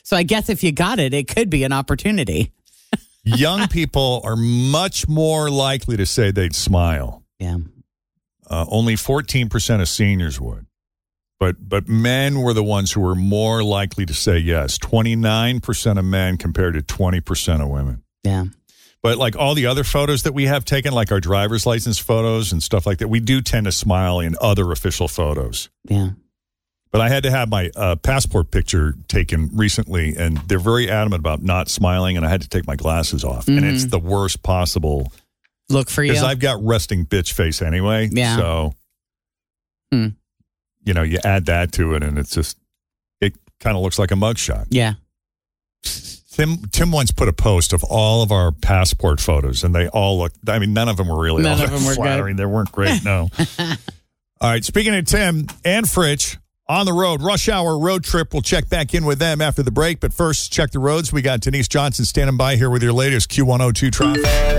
So 0.04 0.18
I 0.18 0.24
guess 0.24 0.50
if 0.50 0.64
you 0.64 0.72
got 0.72 1.00
it, 1.00 1.14
it 1.14 1.28
could 1.28 1.50
be 1.50 1.64
an 1.64 1.72
opportunity. 1.72 2.52
Young 3.24 3.68
people 3.68 4.22
are 4.24 4.36
much 4.36 5.08
more 5.08 5.50
likely 5.50 5.96
to 5.98 6.06
say 6.06 6.32
they'd 6.32 6.56
smile. 6.56 7.24
Yeah. 7.38 7.58
Uh, 8.50 8.66
only 8.70 8.96
14% 8.96 9.82
of 9.82 9.88
seniors 9.88 10.42
would. 10.42 10.66
But 11.40 11.70
but 11.70 11.88
men 11.88 12.42
were 12.42 12.54
the 12.54 12.64
ones 12.64 12.92
who 12.92 13.00
were 13.02 13.16
more 13.16 13.64
likely 13.64 14.06
to 14.06 14.14
say 14.14 14.38
yes. 14.38 14.78
29% 14.78 15.98
of 15.98 16.04
men 16.06 16.38
compared 16.38 16.74
to 16.74 16.82
20% 16.82 17.62
of 17.62 17.70
women. 17.70 18.04
Yeah. 18.24 18.46
But 19.02 19.18
like 19.18 19.38
all 19.38 19.56
the 19.56 19.66
other 19.68 19.86
photos 19.86 20.24
that 20.24 20.34
we 20.34 20.46
have 20.48 20.66
taken, 20.66 20.92
like 20.94 21.12
our 21.14 21.22
driver's 21.22 21.66
license 21.66 21.98
photos 21.98 22.52
and 22.52 22.62
stuff 22.62 22.86
like 22.86 22.98
that, 22.98 23.08
we 23.08 23.22
do 23.22 23.40
tend 23.42 23.66
to 23.68 23.72
smile 23.72 24.20
in 24.20 24.36
other 24.42 24.70
official 24.74 25.08
photos. 25.08 25.70
Yeah. 25.86 26.10
But 26.92 27.00
I 27.02 27.08
had 27.08 27.24
to 27.24 27.32
have 27.32 27.48
my 27.50 27.70
uh, 27.76 27.96
passport 27.98 28.52
picture 28.52 28.96
taken 29.08 29.52
recently, 29.54 30.18
and 30.18 30.38
they're 30.48 30.60
very 30.60 30.90
adamant 30.90 31.22
about 31.22 31.42
not 31.44 31.70
smiling, 31.70 32.18
and 32.18 32.26
I 32.26 32.30
had 32.30 32.42
to 32.42 32.50
take 32.50 32.66
my 32.68 32.76
glasses 32.76 33.24
off, 33.24 33.48
and 33.48 33.64
it's 33.64 33.86
the 33.86 34.00
worst 34.00 34.42
possible 34.42 35.14
Look 35.70 35.90
for 35.92 36.02
you. 36.04 36.12
because 36.12 36.24
I've 36.24 36.40
got 36.40 36.62
resting 36.66 37.06
bitch 37.06 37.32
face 37.32 37.62
anyway. 37.62 38.10
Yeah. 38.12 38.38
So, 38.38 38.74
Hmm. 39.94 40.08
You 40.84 40.94
know, 40.94 41.04
you 41.04 41.20
add 41.24 41.46
that 41.48 41.72
to 41.74 41.94
it, 41.96 42.04
and 42.04 42.18
it's 42.18 42.32
just 42.34 42.58
it 43.22 43.36
kind 43.60 43.76
of 43.76 43.84
looks 43.84 44.00
like 44.00 44.12
a 44.12 44.16
mugshot. 44.16 44.68
yeah. 44.70 44.94
Tim 46.32 46.58
Tim 46.72 46.92
once 46.92 47.12
put 47.12 47.28
a 47.28 47.34
post 47.34 47.74
of 47.74 47.84
all 47.84 48.22
of 48.24 48.32
our 48.32 48.52
passport 48.52 49.20
photos, 49.20 49.64
and 49.64 49.76
they 49.76 49.88
all 49.90 50.20
looked. 50.20 50.38
I 50.48 50.60
mean, 50.60 50.74
none 50.74 50.88
of 50.88 50.96
them 50.98 51.08
were 51.10 51.22
really 51.22 51.44
None 51.44 51.58
all 51.58 51.66
of 51.66 51.72
them 51.72 51.84
were 51.84 51.90
good. 51.90 51.96
flattering. 51.98 52.36
They 52.38 52.46
weren't 52.46 52.72
great. 52.72 53.04
No. 53.04 53.30
all 53.60 53.68
right. 54.50 54.64
Speaking 54.64 54.96
of 54.96 55.06
Tim 55.06 55.48
and 55.66 55.86
Fritch 55.86 56.38
on 56.70 56.86
the 56.86 56.94
road, 56.94 57.22
rush 57.22 57.50
hour 57.50 57.78
road 57.78 58.06
trip. 58.06 58.32
We'll 58.32 58.42
check 58.42 58.70
back 58.70 58.94
in 58.94 59.04
with 59.04 59.20
them 59.20 59.42
after 59.42 59.64
the 59.64 59.72
break. 59.72 60.00
But 60.00 60.14
first, 60.14 60.54
check 60.54 60.72
the 60.72 60.80
roads. 60.80 61.12
We 61.12 61.22
got 61.22 61.42
Denise 61.42 61.68
Johnson 61.68 62.06
standing 62.06 62.38
by 62.38 62.56
here 62.56 62.70
with 62.70 62.84
your 62.84 62.94
latest 62.94 63.30
Q102 63.32 63.92
traffic. 63.92 64.59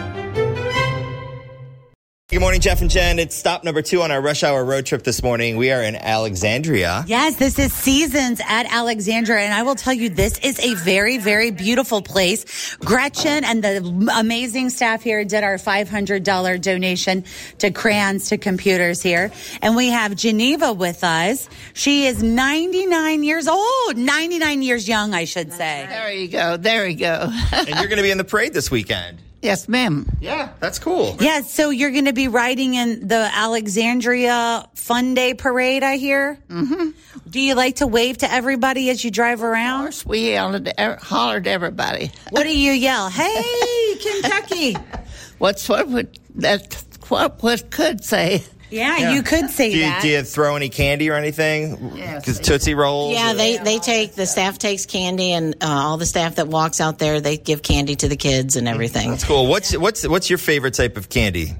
Good 2.31 2.39
morning, 2.39 2.61
Jeff 2.61 2.79
and 2.79 2.89
Jen. 2.89 3.19
It's 3.19 3.35
stop 3.35 3.65
number 3.65 3.81
two 3.81 4.01
on 4.03 4.09
our 4.09 4.21
rush 4.21 4.41
hour 4.41 4.63
road 4.63 4.85
trip 4.85 5.03
this 5.03 5.21
morning. 5.21 5.57
We 5.57 5.69
are 5.69 5.83
in 5.83 5.97
Alexandria. 5.97 7.03
Yes, 7.05 7.35
this 7.35 7.59
is 7.59 7.73
Seasons 7.73 8.39
at 8.47 8.71
Alexandria. 8.71 9.41
And 9.41 9.53
I 9.53 9.63
will 9.63 9.75
tell 9.75 9.91
you, 9.91 10.07
this 10.07 10.39
is 10.39 10.57
a 10.61 10.75
very, 10.75 11.17
very 11.17 11.51
beautiful 11.51 12.01
place. 12.01 12.77
Gretchen 12.77 13.43
and 13.43 13.61
the 13.61 14.13
amazing 14.15 14.69
staff 14.69 15.01
here 15.01 15.25
did 15.25 15.43
our 15.43 15.57
$500 15.57 16.61
donation 16.61 17.25
to 17.57 17.69
crayons 17.69 18.29
to 18.29 18.37
computers 18.37 19.01
here. 19.01 19.29
And 19.61 19.75
we 19.75 19.89
have 19.89 20.15
Geneva 20.15 20.71
with 20.71 21.03
us. 21.03 21.49
She 21.73 22.05
is 22.05 22.23
99 22.23 23.25
years 23.25 23.49
old, 23.49 23.97
99 23.97 24.61
years 24.61 24.87
young, 24.87 25.13
I 25.13 25.25
should 25.25 25.51
say. 25.51 25.85
There 25.89 26.13
you 26.13 26.29
go. 26.29 26.55
There 26.55 26.87
you 26.87 26.97
go. 26.97 27.29
and 27.51 27.67
you're 27.67 27.87
going 27.87 27.97
to 27.97 28.03
be 28.03 28.11
in 28.11 28.17
the 28.17 28.23
parade 28.23 28.53
this 28.53 28.71
weekend. 28.71 29.21
Yes, 29.41 29.67
ma'am. 29.67 30.07
Yeah, 30.19 30.49
that's 30.59 30.79
cool. 30.79 31.17
Yeah, 31.19 31.41
so 31.41 31.69
you're 31.69 31.91
going 31.91 32.05
to 32.05 32.13
be 32.13 32.27
riding 32.27 32.73
in 32.75 33.07
the 33.07 33.29
Alexandria 33.33 34.67
Fun 34.75 35.13
Day 35.13 35.33
Parade, 35.33 35.83
I 35.83 35.97
hear. 35.97 36.37
Mm-hmm. 36.49 36.89
Do 37.29 37.39
you 37.39 37.55
like 37.55 37.77
to 37.77 37.87
wave 37.87 38.17
to 38.19 38.31
everybody 38.31 38.89
as 38.89 39.03
you 39.03 39.11
drive 39.11 39.41
around? 39.43 39.79
Of 39.81 39.85
course, 39.85 40.05
we 40.05 40.31
yelled, 40.31 40.67
at- 40.67 41.01
hollered 41.01 41.47
at 41.47 41.53
everybody. 41.53 42.11
What 42.29 42.43
do 42.43 42.57
you 42.57 42.71
yell? 42.71 43.09
Hey, 43.09 43.95
Kentucky! 44.01 44.77
What's 45.37 45.67
what 45.67 45.87
would 45.87 46.19
that 46.35 46.83
what 47.07 47.41
what 47.41 47.71
could 47.71 48.03
say? 48.03 48.43
Yeah, 48.71 49.11
you 49.11 49.21
could 49.21 49.49
say 49.49 49.71
Do 49.71 49.77
you, 49.77 49.83
that. 49.83 50.01
do 50.01 50.07
you 50.07 50.23
throw 50.23 50.55
any 50.55 50.69
candy 50.69 51.09
or 51.09 51.15
anything? 51.15 51.91
Yes. 51.95 52.23
Because 52.23 52.39
Tootsie 52.39 52.73
Rolls? 52.73 53.13
Yeah, 53.13 53.33
they, 53.33 53.57
they 53.57 53.79
take 53.79 54.15
the 54.15 54.25
staff 54.25 54.57
takes 54.57 54.85
candy, 54.85 55.33
and 55.33 55.55
uh, 55.61 55.67
all 55.67 55.97
the 55.97 56.05
staff 56.05 56.35
that 56.35 56.47
walks 56.47 56.79
out 56.79 56.97
there, 56.97 57.19
they 57.19 57.37
give 57.37 57.61
candy 57.61 57.95
to 57.97 58.07
the 58.07 58.15
kids 58.15 58.55
and 58.55 58.67
everything. 58.67 59.09
That's 59.11 59.25
cool. 59.25 59.47
What's 59.47 59.77
what's 59.77 60.07
what's 60.07 60.29
your 60.29 60.39
favorite 60.39 60.73
type 60.73 60.95
of 60.97 61.09
candy? 61.09 61.53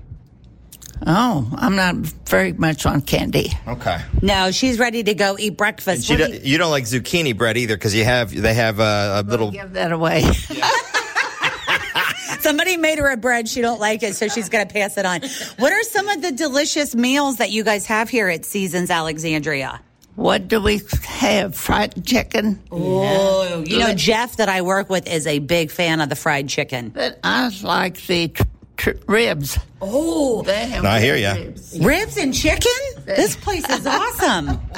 Oh, 1.05 1.49
I'm 1.57 1.75
not 1.75 1.95
very 1.95 2.53
much 2.53 2.85
on 2.85 3.01
candy. 3.01 3.51
Okay. 3.67 3.99
no, 4.21 4.51
she's 4.51 4.77
ready 4.77 5.01
to 5.03 5.13
go 5.15 5.35
eat 5.39 5.57
breakfast. 5.57 6.07
You 6.09 6.17
do 6.17 6.27
don't, 6.27 6.43
you 6.43 6.57
don't 6.59 6.69
like 6.71 6.83
zucchini 6.83 7.35
bread 7.35 7.57
either 7.57 7.75
because 7.75 7.95
you 7.95 8.03
have 8.05 8.29
they 8.33 8.53
have 8.53 8.79
a, 8.79 9.19
a 9.19 9.23
little. 9.23 9.51
Give 9.51 9.73
that 9.73 9.91
away. 9.91 10.21
you- 10.49 10.61
Somebody 12.51 12.75
made 12.75 12.99
her 12.99 13.09
a 13.09 13.15
bread. 13.15 13.47
She 13.47 13.61
don't 13.61 13.79
like 13.79 14.03
it, 14.03 14.13
so 14.17 14.27
she's 14.27 14.49
going 14.49 14.67
to 14.67 14.73
pass 14.73 14.97
it 14.97 15.05
on. 15.05 15.21
What 15.57 15.71
are 15.71 15.83
some 15.83 16.09
of 16.09 16.21
the 16.21 16.33
delicious 16.33 16.93
meals 16.93 17.37
that 17.37 17.49
you 17.49 17.63
guys 17.63 17.85
have 17.85 18.09
here 18.09 18.27
at 18.27 18.43
Seasons 18.43 18.89
Alexandria? 18.89 19.79
what 20.15 20.49
do 20.49 20.61
we 20.61 20.81
have? 21.05 21.55
Fried 21.55 22.05
chicken. 22.05 22.61
Oh, 22.69 23.63
you 23.65 23.79
know, 23.79 23.93
Jeff 23.93 24.35
that 24.35 24.49
I 24.49 24.61
work 24.63 24.89
with 24.89 25.07
is 25.07 25.25
a 25.25 25.39
big 25.39 25.71
fan 25.71 26.01
of 26.01 26.09
the 26.09 26.17
fried 26.17 26.49
chicken. 26.49 26.89
But 26.89 27.19
I 27.23 27.47
like 27.63 28.05
the 28.07 28.27
tr- 28.27 28.43
tr- 28.75 28.89
ribs. 29.07 29.57
Oh, 29.81 30.41
They 30.41 30.65
have 30.67 30.83
No, 30.83 30.89
I 30.89 30.99
hear 30.99 31.15
good 31.15 31.21
ya. 31.21 31.33
ribs. 31.35 31.79
ribs 31.79 32.17
and 32.17 32.33
chicken? 32.33 32.71
This 33.05 33.37
place 33.37 33.67
is 33.69 33.87
awesome. 33.87 34.59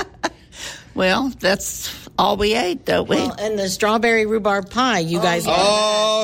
Well, 0.95 1.29
that's 1.39 2.02
all 2.17 2.37
we 2.37 2.53
ate, 2.55 2.85
don't 2.85 3.07
we? 3.09 3.17
Well, 3.17 3.35
and 3.39 3.57
the 3.57 3.69
strawberry 3.69 4.25
rhubarb 4.25 4.69
pie, 4.69 4.99
you 4.99 5.19
guys. 5.19 5.45
Oh, 5.47 5.53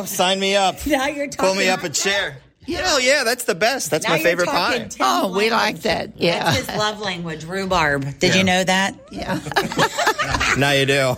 oh 0.01 0.05
sign 0.05 0.39
me 0.39 0.55
up. 0.55 0.77
Now 0.85 1.07
you're 1.07 1.27
talking. 1.27 1.53
Pull 1.53 1.55
me 1.55 1.69
up 1.69 1.83
a 1.83 1.89
chair. 1.89 2.37
Hell 2.77 2.99
yeah, 2.99 3.23
that's 3.23 3.43
the 3.45 3.55
best. 3.55 3.91
That's 3.91 4.05
Now 4.05 4.13
my 4.13 4.19
favorite 4.23 4.45
talking 4.45 4.81
pie. 4.83 4.87
Tim's 4.87 4.97
oh, 5.01 5.27
we 5.27 5.49
language. 5.49 5.51
like 5.51 5.79
that. 5.81 6.11
Yeah. 6.17 6.43
That's 6.45 6.57
his 6.67 6.77
love 6.77 6.99
language, 6.99 7.43
rhubarb. 7.45 8.19
Did 8.19 8.35
you 8.35 8.43
know 8.43 8.63
that? 8.63 8.95
yeah. 9.11 9.39
Now 10.57 10.71
you 10.71 10.85
do. 10.87 11.15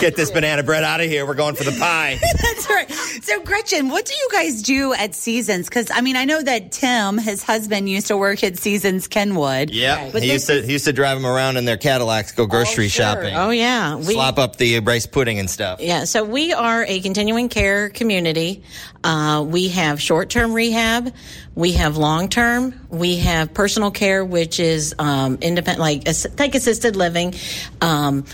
Get 0.00 0.16
this 0.16 0.30
banana 0.32 0.62
bread 0.64 0.82
out 0.82 1.00
of 1.00 1.06
here. 1.06 1.24
We're 1.24 1.34
going 1.34 1.54
for 1.54 1.62
the 1.64 1.70
pie. 1.78 2.18
That's 2.42 2.68
right. 2.68 2.90
So, 3.22 3.40
Gretchen, 3.42 3.88
what 3.90 4.04
do 4.04 4.12
you 4.14 4.28
guys 4.32 4.62
do 4.62 4.92
at 4.92 5.14
Seasons? 5.14 5.68
Because 5.68 5.88
I 5.94 6.00
mean, 6.00 6.16
I 6.16 6.24
know 6.24 6.42
that 6.42 6.72
Tim, 6.72 7.16
his 7.16 7.44
husband, 7.44 7.88
used 7.88 8.08
to 8.08 8.16
work 8.16 8.42
at 8.42 8.58
Seasons 8.58 9.06
Kenwood. 9.06 9.70
Yeah, 9.70 10.10
But 10.12 10.22
he 10.24 10.32
used 10.32 10.48
to 10.48 10.62
he 10.62 10.72
used 10.72 10.84
to 10.86 10.92
drive 10.92 11.16
them 11.16 11.26
around 11.26 11.56
in 11.58 11.64
their 11.64 11.76
Cadillacs, 11.76 12.32
go 12.32 12.46
grocery 12.46 12.88
shopping, 12.88 13.34
Oh 13.36 13.50
yeah, 13.50 13.94
we 13.96 14.14
slop 14.14 14.38
up 14.38 14.56
the 14.56 14.80
rice 14.80 15.06
pudding 15.06 15.38
and 15.38 15.48
stuff. 15.48 15.80
yeah. 15.80 16.04
So 16.04 16.24
we 16.24 16.52
are 16.52 16.84
a 16.84 17.00
continuing 17.00 17.48
care 17.48 17.88
community. 17.88 18.64
Uh, 19.04 19.44
we 19.46 19.68
have 19.68 20.00
short-term 20.00 20.52
rehab, 20.52 20.91
we 21.54 21.72
have 21.72 21.96
long-term, 21.96 22.74
we 22.90 23.18
have 23.18 23.52
personal 23.54 23.90
care, 23.90 24.24
which 24.24 24.60
is 24.60 24.94
um, 24.98 25.38
independent, 25.40 25.80
like 25.80 26.06
like 26.38 26.54
assisted 26.54 26.96
living. 26.96 27.34
Um, 27.80 28.24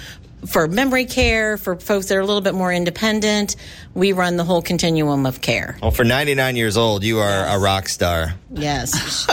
for 0.47 0.69
memory 0.69 1.05
care, 1.05 1.57
for 1.57 1.77
folks 1.77 2.07
that 2.07 2.17
are 2.17 2.21
a 2.21 2.27
little 2.27 2.41
bit 2.41 2.55
more 2.55 2.73
independent, 2.73 3.57
we 3.95 4.13
run 4.13 4.37
the 4.37 4.45
whole 4.45 4.63
continuum 4.63 5.27
of 5.27 5.41
care. 5.41 5.77
Well, 5.83 5.91
for 5.91 6.05
99 6.05 6.57
years 6.57 6.77
old, 6.77 7.03
you 7.03 7.19
are 7.19 7.47
a 7.47 7.59
rock 7.59 7.89
star. 7.89 8.35
Yes. 8.53 9.27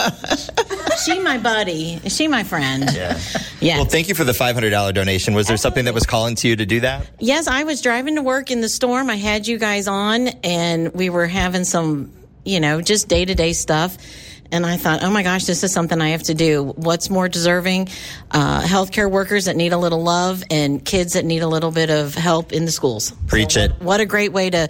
she 1.04 1.18
my 1.20 1.38
buddy. 1.38 2.00
She 2.08 2.28
my 2.28 2.42
friend. 2.42 2.90
Yeah. 2.92 3.18
Yeah. 3.60 3.76
Well, 3.76 3.86
thank 3.86 4.08
you 4.08 4.14
for 4.14 4.24
the 4.24 4.32
$500 4.32 4.94
donation. 4.94 5.34
Was 5.34 5.46
there 5.46 5.56
something 5.56 5.84
that 5.84 5.94
was 5.94 6.04
calling 6.06 6.34
to 6.36 6.48
you 6.48 6.56
to 6.56 6.66
do 6.66 6.80
that? 6.80 7.08
Yes, 7.20 7.46
I 7.46 7.64
was 7.64 7.80
driving 7.80 8.16
to 8.16 8.22
work 8.22 8.50
in 8.50 8.60
the 8.60 8.68
storm. 8.68 9.08
I 9.08 9.16
had 9.16 9.46
you 9.46 9.58
guys 9.58 9.88
on 9.88 10.28
and 10.42 10.92
we 10.92 11.08
were 11.08 11.26
having 11.26 11.64
some, 11.64 12.12
you 12.46 12.60
know, 12.60 12.80
just 12.80 13.08
day 13.08 13.24
to 13.24 13.34
day 13.34 13.52
stuff. 13.52 13.96
And 14.52 14.64
I 14.64 14.76
thought, 14.76 15.02
oh 15.02 15.10
my 15.10 15.24
gosh, 15.24 15.44
this 15.44 15.64
is 15.64 15.72
something 15.72 16.00
I 16.00 16.10
have 16.10 16.22
to 16.24 16.34
do. 16.34 16.62
What's 16.76 17.10
more 17.10 17.28
deserving? 17.28 17.88
Uh, 18.30 18.62
healthcare 18.62 19.10
workers 19.10 19.46
that 19.46 19.56
need 19.56 19.72
a 19.72 19.76
little 19.76 20.02
love 20.02 20.44
and 20.50 20.84
kids 20.84 21.14
that 21.14 21.24
need 21.24 21.42
a 21.42 21.48
little 21.48 21.72
bit 21.72 21.90
of 21.90 22.14
help 22.14 22.52
in 22.52 22.64
the 22.64 22.70
schools. 22.70 23.10
Preach 23.26 23.56
it. 23.56 23.72
What 23.80 24.00
a 24.00 24.06
great 24.06 24.32
way 24.32 24.50
to 24.50 24.68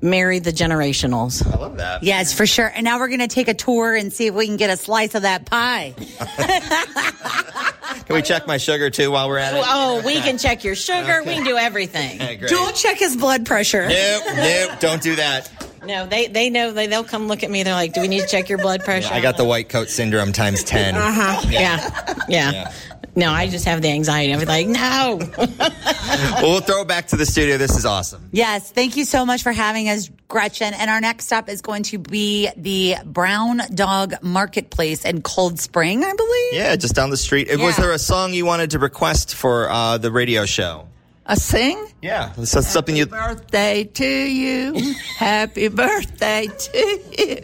marry 0.00 0.38
the 0.38 0.50
generationals. 0.50 1.46
I 1.46 1.58
love 1.58 1.76
that. 1.76 2.02
Yes, 2.02 2.32
for 2.32 2.46
sure. 2.46 2.72
And 2.74 2.84
now 2.84 2.98
we're 2.98 3.08
going 3.08 3.20
to 3.20 3.28
take 3.28 3.48
a 3.48 3.54
tour 3.54 3.94
and 3.94 4.10
see 4.12 4.28
if 4.28 4.34
we 4.34 4.46
can 4.46 4.56
get 4.56 4.70
a 4.70 4.78
slice 4.78 5.14
of 5.14 5.22
that 5.22 5.44
pie. 5.44 5.94
Can 8.06 8.16
we 8.16 8.22
check 8.22 8.46
my 8.46 8.56
sugar 8.56 8.88
too 8.88 9.10
while 9.10 9.28
we're 9.28 9.38
at 9.38 9.54
it? 9.54 9.62
Oh, 9.66 10.02
we 10.04 10.20
can 10.20 10.38
check 10.38 10.64
your 10.64 10.74
sugar. 10.74 11.22
We 11.24 11.34
can 11.34 11.44
do 11.44 11.56
everything. 11.56 12.20
Okay, 12.20 12.36
great. 12.36 12.50
Don't 12.50 12.74
check 12.74 12.98
his 12.98 13.16
blood 13.16 13.44
pressure. 13.44 13.86
Nope, 13.86 14.22
nope, 14.34 14.80
don't 14.80 15.02
do 15.02 15.16
that. 15.16 15.50
No, 15.84 16.06
they 16.06 16.26
they 16.26 16.50
know 16.50 16.72
they 16.72 16.86
they'll 16.86 17.04
come 17.04 17.28
look 17.28 17.42
at 17.42 17.50
me. 17.50 17.62
They're 17.62 17.74
like, 17.74 17.92
"Do 17.94 18.00
we 18.00 18.08
need 18.08 18.20
to 18.20 18.26
check 18.26 18.48
your 18.48 18.58
blood 18.58 18.84
pressure?" 18.84 19.12
I 19.12 19.20
got 19.20 19.36
the 19.36 19.44
white 19.44 19.68
coat 19.68 19.88
syndrome 19.88 20.32
times 20.32 20.62
10. 20.64 20.94
Uh 20.94 21.12
huh. 21.12 21.46
Yeah. 21.48 22.24
yeah. 22.28 22.72
No, 23.16 23.32
I 23.32 23.48
just 23.48 23.64
have 23.64 23.82
the 23.82 23.88
anxiety. 23.88 24.32
I'm 24.32 24.44
like, 24.44 24.68
no. 24.68 25.18
Well, 25.36 26.42
we'll 26.42 26.60
throw 26.60 26.82
it 26.82 26.88
back 26.88 27.08
to 27.08 27.16
the 27.16 27.26
studio. 27.26 27.58
This 27.58 27.76
is 27.76 27.84
awesome. 27.84 28.28
Yes, 28.30 28.70
thank 28.70 28.96
you 28.96 29.04
so 29.04 29.26
much 29.26 29.42
for 29.42 29.50
having 29.50 29.88
us, 29.88 30.08
Gretchen. 30.28 30.72
And 30.72 30.88
our 30.88 31.00
next 31.00 31.26
stop 31.26 31.48
is 31.48 31.60
going 31.60 31.82
to 31.84 31.98
be 31.98 32.48
the 32.56 32.94
Brown 33.04 33.60
Dog 33.74 34.14
Marketplace 34.22 35.04
in 35.04 35.22
Cold 35.22 35.58
Spring, 35.58 36.04
I 36.04 36.12
believe. 36.12 36.52
Yeah, 36.52 36.76
just 36.76 36.94
down 36.94 37.10
the 37.10 37.16
street. 37.16 37.48
Was 37.58 37.76
there 37.76 37.92
a 37.92 37.98
song 37.98 38.34
you 38.34 38.46
wanted 38.46 38.70
to 38.70 38.78
request 38.78 39.34
for 39.34 39.68
uh, 39.68 39.98
the 39.98 40.12
radio 40.12 40.46
show? 40.46 40.86
I 41.30 41.34
sing. 41.34 41.86
Yeah, 42.00 42.32
so 42.32 42.62
something 42.62 42.96
you. 42.96 43.04
Birthday 43.06 43.84
to 43.84 44.06
you. 44.06 44.94
Happy 45.18 45.68
birthday 45.68 46.46
to 46.46 46.78
you. 47.18 47.34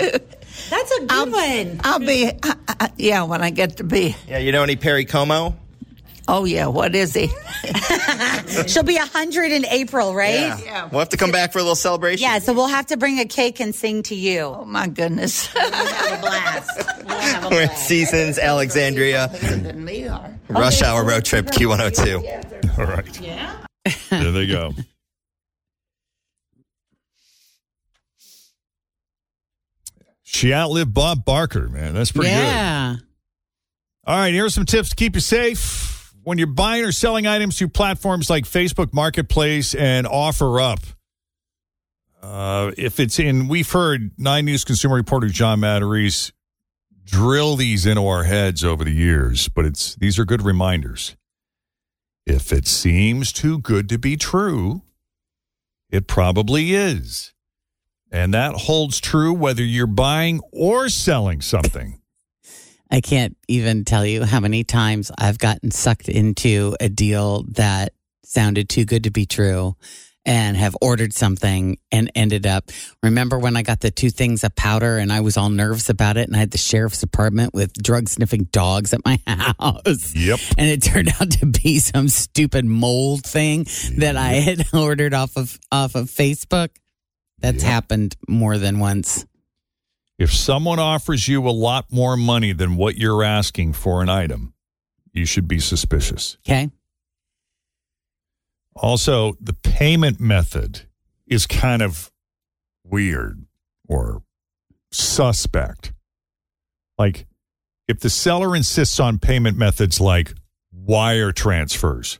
That's 0.70 0.90
a 0.98 1.06
good 1.06 1.32
one. 1.32 1.80
I'll 1.84 1.98
be, 1.98 2.30
I, 2.42 2.54
I, 2.68 2.90
yeah, 2.96 3.24
when 3.24 3.42
I 3.42 3.50
get 3.50 3.76
to 3.76 3.84
be. 3.84 4.16
Yeah, 4.26 4.38
you 4.38 4.52
know 4.52 4.62
any 4.62 4.76
Perry 4.76 5.04
Como? 5.04 5.54
Oh, 6.26 6.46
yeah, 6.46 6.68
what 6.68 6.94
is 6.94 7.12
he? 7.12 7.26
She'll 8.66 8.82
be 8.82 8.96
100 8.96 9.52
in 9.52 9.66
April, 9.66 10.14
right? 10.14 10.58
Yeah. 10.64 10.88
We'll 10.90 11.00
have 11.00 11.10
to 11.10 11.18
come 11.18 11.30
back 11.30 11.52
for 11.52 11.58
a 11.58 11.62
little 11.62 11.74
celebration. 11.74 12.22
Yeah, 12.22 12.38
so 12.38 12.54
we'll 12.54 12.68
have 12.68 12.86
to 12.86 12.96
bring 12.96 13.18
a 13.20 13.26
cake 13.26 13.60
and 13.60 13.74
sing 13.74 14.02
to 14.04 14.14
you. 14.14 14.40
Oh, 14.40 14.64
my 14.64 14.86
goodness. 14.88 15.52
we'll 15.52 15.70
have 15.70 16.18
a 16.18 16.22
blast. 16.22 17.50
With 17.50 17.76
Seasons, 17.76 18.38
Alexandria, 18.38 19.28
than 19.42 19.84
me 19.84 20.08
are. 20.08 20.34
Rush 20.48 20.80
Hour 20.80 21.04
Road 21.04 21.26
Trip 21.26 21.44
Q102. 21.46 22.78
All 22.78 22.86
right. 22.86 23.20
Yeah. 23.20 23.54
There 24.10 24.32
they 24.32 24.46
go. 24.46 24.72
She 30.22 30.52
outlived 30.52 30.92
Bob 30.92 31.24
Barker, 31.24 31.68
man. 31.68 31.94
That's 31.94 32.10
pretty 32.12 32.30
good. 32.30 32.36
yeah. 32.36 32.96
All 34.06 34.16
right, 34.18 34.32
here 34.32 34.44
are 34.46 34.50
some 34.50 34.66
tips 34.66 34.90
to 34.90 34.96
keep 34.96 35.14
you 35.14 35.20
safe 35.20 36.12
when 36.24 36.38
you're 36.38 36.46
buying 36.46 36.84
or 36.84 36.92
selling 36.92 37.26
items 37.26 37.58
through 37.58 37.68
platforms 37.68 38.28
like 38.28 38.44
Facebook 38.44 38.92
Marketplace 38.92 39.74
and 39.74 40.06
OfferUp. 40.06 40.94
Uh, 42.22 42.72
if 42.78 42.98
it's 43.00 43.18
in, 43.18 43.48
we've 43.48 43.70
heard 43.70 44.12
Nine 44.18 44.46
News 44.46 44.64
consumer 44.64 44.96
reporter 44.96 45.28
John 45.28 45.60
Matarese 45.60 46.32
drill 47.04 47.56
these 47.56 47.84
into 47.84 48.06
our 48.06 48.24
heads 48.24 48.64
over 48.64 48.82
the 48.82 48.92
years, 48.92 49.48
but 49.48 49.66
it's 49.66 49.94
these 49.96 50.18
are 50.18 50.24
good 50.24 50.42
reminders. 50.42 51.16
If 52.26 52.52
it 52.52 52.66
seems 52.66 53.32
too 53.32 53.58
good 53.58 53.88
to 53.90 53.98
be 53.98 54.16
true, 54.16 54.82
it 55.90 56.06
probably 56.06 56.74
is. 56.74 57.32
And 58.10 58.32
that 58.32 58.54
holds 58.54 59.00
true 59.00 59.32
whether 59.32 59.62
you're 59.62 59.87
buying 59.87 60.40
or 60.52 60.88
selling 60.88 61.40
something. 61.40 62.00
I 62.90 63.00
can't 63.00 63.37
even 63.48 63.84
tell 63.84 64.06
you 64.06 64.24
how 64.24 64.40
many 64.40 64.64
times 64.64 65.10
I've 65.18 65.38
gotten 65.38 65.70
sucked 65.70 66.08
into 66.08 66.76
a 66.80 66.88
deal 66.88 67.44
that 67.52 67.92
sounded 68.24 68.68
too 68.68 68.84
good 68.84 69.04
to 69.04 69.10
be 69.10 69.26
true 69.26 69.76
and 70.26 70.56
have 70.56 70.76
ordered 70.80 71.12
something 71.12 71.78
and 71.92 72.10
ended 72.14 72.46
up. 72.46 72.70
Remember 73.02 73.38
when 73.38 73.56
I 73.56 73.62
got 73.62 73.80
the 73.80 73.90
two 73.90 74.10
things 74.10 74.42
of 74.44 74.54
powder 74.56 74.96
and 74.98 75.12
I 75.12 75.20
was 75.20 75.37
all 75.37 75.50
nervous 75.50 75.88
about 75.88 76.16
it 76.16 76.26
and 76.26 76.37
I 76.37 76.40
had 76.40 76.50
the 76.50 76.58
sheriff's 76.58 77.00
department 77.00 77.52
with 77.52 77.74
drug 77.74 78.08
sniffing 78.08 78.44
dogs 78.44 78.94
at 78.94 79.04
my 79.04 79.20
house? 79.26 80.14
Yep. 80.14 80.40
And 80.56 80.68
it 80.68 80.82
turned 80.82 81.10
out 81.20 81.30
to 81.32 81.46
be 81.46 81.78
some 81.78 82.08
stupid 82.08 82.64
mold 82.64 83.24
thing 83.24 83.66
that 83.98 84.16
I 84.16 84.34
had 84.34 84.66
ordered 84.74 85.14
off 85.14 85.37
of 85.37 85.58
off 85.70 85.94
of 85.94 86.06
Facebook. 86.06 86.70
That's 87.38 87.62
happened 87.62 88.16
more 88.26 88.56
than 88.56 88.78
once. 88.78 89.26
If 90.18 90.32
someone 90.32 90.78
offers 90.78 91.26
you 91.28 91.46
a 91.46 91.50
lot 91.50 91.92
more 91.92 92.16
money 92.16 92.52
than 92.52 92.76
what 92.76 92.96
you're 92.96 93.24
asking 93.24 93.72
for 93.74 94.00
an 94.00 94.08
item, 94.08 94.54
you 95.12 95.26
should 95.26 95.48
be 95.48 95.58
suspicious. 95.58 96.38
Okay. 96.46 96.70
Also, 98.76 99.37
the 99.40 99.52
payment 99.54 100.20
method 100.20 100.82
is 101.26 101.46
kind 101.46 101.82
of 101.82 102.10
weird 102.84 103.44
or 103.88 104.22
suspect. 104.90 105.92
Like, 106.98 107.26
if 107.88 108.00
the 108.00 108.10
seller 108.10 108.54
insists 108.56 108.98
on 108.98 109.18
payment 109.18 109.56
methods 109.56 110.00
like 110.00 110.34
wire 110.72 111.32
transfers, 111.32 112.18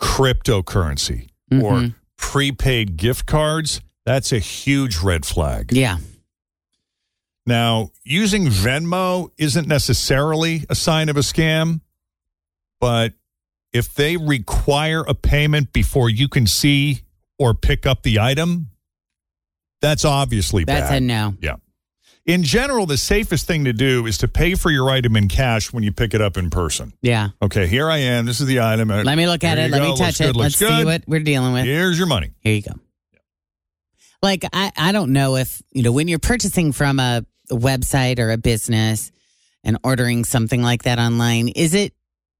cryptocurrency, 0.00 1.28
or 1.52 1.72
Mhm. 1.80 1.94
prepaid 2.16 2.96
gift 2.96 3.26
cards, 3.26 3.80
that's 4.04 4.32
a 4.32 4.38
huge 4.38 4.98
red 4.98 5.24
flag. 5.26 5.72
Yeah. 5.72 5.98
Now, 7.44 7.90
using 8.04 8.46
Venmo 8.46 9.30
isn't 9.36 9.66
necessarily 9.66 10.64
a 10.70 10.74
sign 10.74 11.08
of 11.08 11.16
a 11.16 11.20
scam, 11.20 11.80
but 12.80 13.14
if 13.72 13.94
they 13.94 14.16
require 14.16 15.00
a 15.02 15.14
payment 15.14 15.72
before 15.72 16.10
you 16.10 16.28
can 16.28 16.46
see 16.46 17.02
or 17.38 17.54
pick 17.54 17.86
up 17.86 18.02
the 18.02 18.20
item, 18.20 18.68
that's 19.80 20.04
obviously 20.04 20.64
That's 20.64 20.90
bad. 20.90 21.02
a 21.02 21.04
no. 21.04 21.34
Yeah. 21.40 21.56
In 22.24 22.44
general, 22.44 22.86
the 22.86 22.98
safest 22.98 23.48
thing 23.48 23.64
to 23.64 23.72
do 23.72 24.06
is 24.06 24.16
to 24.18 24.28
pay 24.28 24.54
for 24.54 24.70
your 24.70 24.90
item 24.90 25.16
in 25.16 25.26
cash 25.26 25.72
when 25.72 25.82
you 25.82 25.90
pick 25.90 26.14
it 26.14 26.20
up 26.20 26.36
in 26.36 26.50
person. 26.50 26.92
Yeah. 27.02 27.30
Okay, 27.42 27.66
here 27.66 27.90
I 27.90 27.96
am. 27.98 28.26
This 28.26 28.40
is 28.40 28.46
the 28.46 28.60
item. 28.60 28.92
Uh, 28.92 29.02
Let 29.02 29.16
me 29.16 29.26
look 29.26 29.42
at 29.42 29.58
it. 29.58 29.72
Let 29.72 29.78
go. 29.80 29.90
me 29.90 29.96
touch 29.96 30.18
good, 30.18 30.28
it. 30.28 30.36
looks 30.36 30.38
Let's 30.38 30.58
see 30.58 30.66
good. 30.68 30.84
what 30.84 31.02
we're 31.08 31.20
dealing 31.24 31.52
with. 31.52 31.64
Here's 31.64 31.98
your 31.98 32.06
money. 32.06 32.30
Here 32.38 32.54
you 32.54 32.62
go. 32.62 32.74
Like 34.22 34.44
I, 34.52 34.70
I 34.76 34.92
don't 34.92 35.12
know 35.12 35.34
if 35.36 35.60
you 35.72 35.82
know 35.82 35.90
when 35.90 36.06
you're 36.06 36.20
purchasing 36.20 36.70
from 36.70 37.00
a, 37.00 37.24
a 37.50 37.56
website 37.56 38.20
or 38.20 38.30
a 38.30 38.38
business 38.38 39.10
and 39.64 39.76
ordering 39.82 40.24
something 40.24 40.62
like 40.62 40.84
that 40.84 41.00
online, 41.00 41.48
is 41.48 41.74
it 41.74 41.92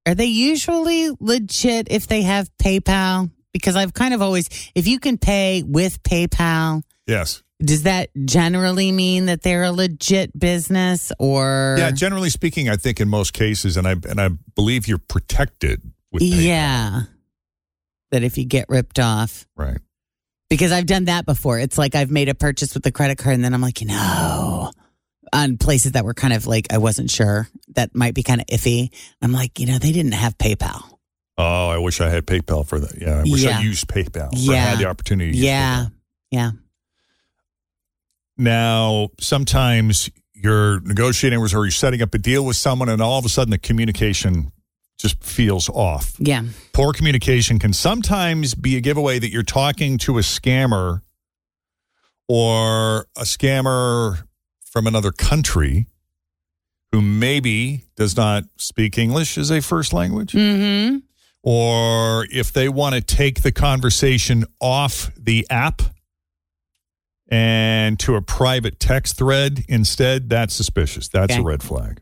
are 0.05 0.15
they 0.15 0.25
usually 0.25 1.09
legit 1.19 1.87
if 1.91 2.07
they 2.07 2.23
have 2.23 2.49
PayPal? 2.57 3.31
Because 3.53 3.75
I've 3.75 3.93
kind 3.93 4.13
of 4.13 4.21
always 4.21 4.49
if 4.75 4.87
you 4.87 4.99
can 4.99 5.17
pay 5.17 5.63
with 5.63 6.01
PayPal, 6.03 6.81
Yes. 7.07 7.43
does 7.63 7.83
that 7.83 8.09
generally 8.25 8.91
mean 8.91 9.27
that 9.27 9.41
they're 9.43 9.63
a 9.63 9.71
legit 9.71 10.37
business 10.37 11.11
or 11.19 11.75
Yeah, 11.77 11.91
generally 11.91 12.29
speaking, 12.29 12.67
I 12.69 12.75
think 12.77 12.99
in 12.99 13.09
most 13.09 13.33
cases, 13.33 13.77
and 13.77 13.87
I 13.87 13.91
and 14.09 14.19
I 14.19 14.29
believe 14.55 14.87
you're 14.87 14.97
protected 14.97 15.81
with 16.11 16.23
PayPal. 16.23 16.43
yeah. 16.43 17.01
That 18.11 18.23
if 18.23 18.37
you 18.37 18.45
get 18.45 18.65
ripped 18.69 18.99
off. 18.99 19.47
Right. 19.55 19.77
Because 20.49 20.71
I've 20.71 20.85
done 20.85 21.05
that 21.05 21.25
before. 21.25 21.57
It's 21.59 21.79
like 21.79 21.95
I've 21.95 22.11
made 22.11 22.29
a 22.29 22.35
purchase 22.35 22.75
with 22.75 22.83
the 22.83 22.91
credit 22.91 23.17
card 23.17 23.33
and 23.35 23.43
then 23.43 23.53
I'm 23.55 23.61
like, 23.61 23.81
you 23.81 23.87
know, 23.87 24.71
on 25.33 25.57
places 25.57 25.93
that 25.93 26.05
were 26.05 26.13
kind 26.13 26.31
of 26.33 26.47
like 26.47 26.67
I 26.71 26.77
wasn't 26.77 27.09
sure 27.11 27.49
that 27.75 27.93
might 27.95 28.13
be 28.13 28.23
kind 28.23 28.39
of 28.39 28.47
iffy. 28.47 28.89
I'm 29.21 29.31
like, 29.33 29.59
you 29.59 29.65
know, 29.65 29.77
they 29.79 29.91
didn't 29.91 30.13
have 30.13 30.37
PayPal. 30.37 30.81
Oh, 31.37 31.69
I 31.69 31.79
wish 31.79 31.99
I 31.99 32.09
had 32.09 32.25
PayPal 32.27 32.65
for 32.65 32.79
that. 32.79 33.01
Yeah, 33.01 33.19
I 33.19 33.23
wish 33.23 33.41
Yeah. 33.43 33.57
I 33.57 33.61
used 33.61 33.87
PayPal. 33.87 34.29
Yeah. 34.33 34.55
had 34.69 34.77
the 34.79 34.85
opportunity. 34.85 35.31
To 35.31 35.37
use 35.37 35.45
Yeah. 35.45 35.85
PayPal. 35.85 35.91
Yeah. 36.31 36.51
Now, 38.37 39.09
sometimes 39.19 40.09
you're 40.33 40.79
negotiating 40.81 41.39
with 41.41 41.53
or 41.53 41.65
you're 41.65 41.71
setting 41.71 42.01
up 42.01 42.13
a 42.13 42.17
deal 42.17 42.45
with 42.45 42.55
someone, 42.55 42.89
and 42.89 43.01
all 43.01 43.19
of 43.19 43.25
a 43.25 43.29
sudden 43.29 43.51
the 43.51 43.57
communication 43.57 44.51
just 44.99 45.23
feels 45.23 45.69
off. 45.69 46.13
Yeah. 46.19 46.43
Poor 46.71 46.93
communication 46.93 47.59
can 47.59 47.73
sometimes 47.73 48.55
be 48.55 48.77
a 48.77 48.81
giveaway 48.81 49.19
that 49.19 49.29
you're 49.29 49.43
talking 49.43 49.97
to 49.99 50.17
a 50.17 50.21
scammer 50.21 51.01
or 52.27 53.07
a 53.17 53.23
scammer 53.23 54.23
from 54.73 54.87
another 54.87 55.11
country 55.11 55.85
who 56.91 56.99
maybe 56.99 57.83
does 57.95 58.17
not 58.17 58.43
speak 58.57 58.97
English 58.97 59.37
as 59.37 59.51
a 59.51 59.61
first 59.61 59.93
language. 59.93 60.33
Mm-hmm. 60.33 60.97
Or 61.43 62.25
if 62.31 62.51
they 62.51 62.67
want 62.69 62.95
to 62.95 63.01
take 63.01 63.43
the 63.43 63.51
conversation 63.51 64.45
off 64.59 65.11
the 65.15 65.45
app 65.51 65.83
and 67.29 67.99
to 67.99 68.15
a 68.15 68.21
private 68.21 68.79
text 68.79 69.15
thread 69.15 69.63
instead, 69.69 70.29
that's 70.29 70.55
suspicious. 70.55 71.07
That's 71.07 71.35
a 71.35 71.43
red 71.43 71.61
flag. 71.61 72.01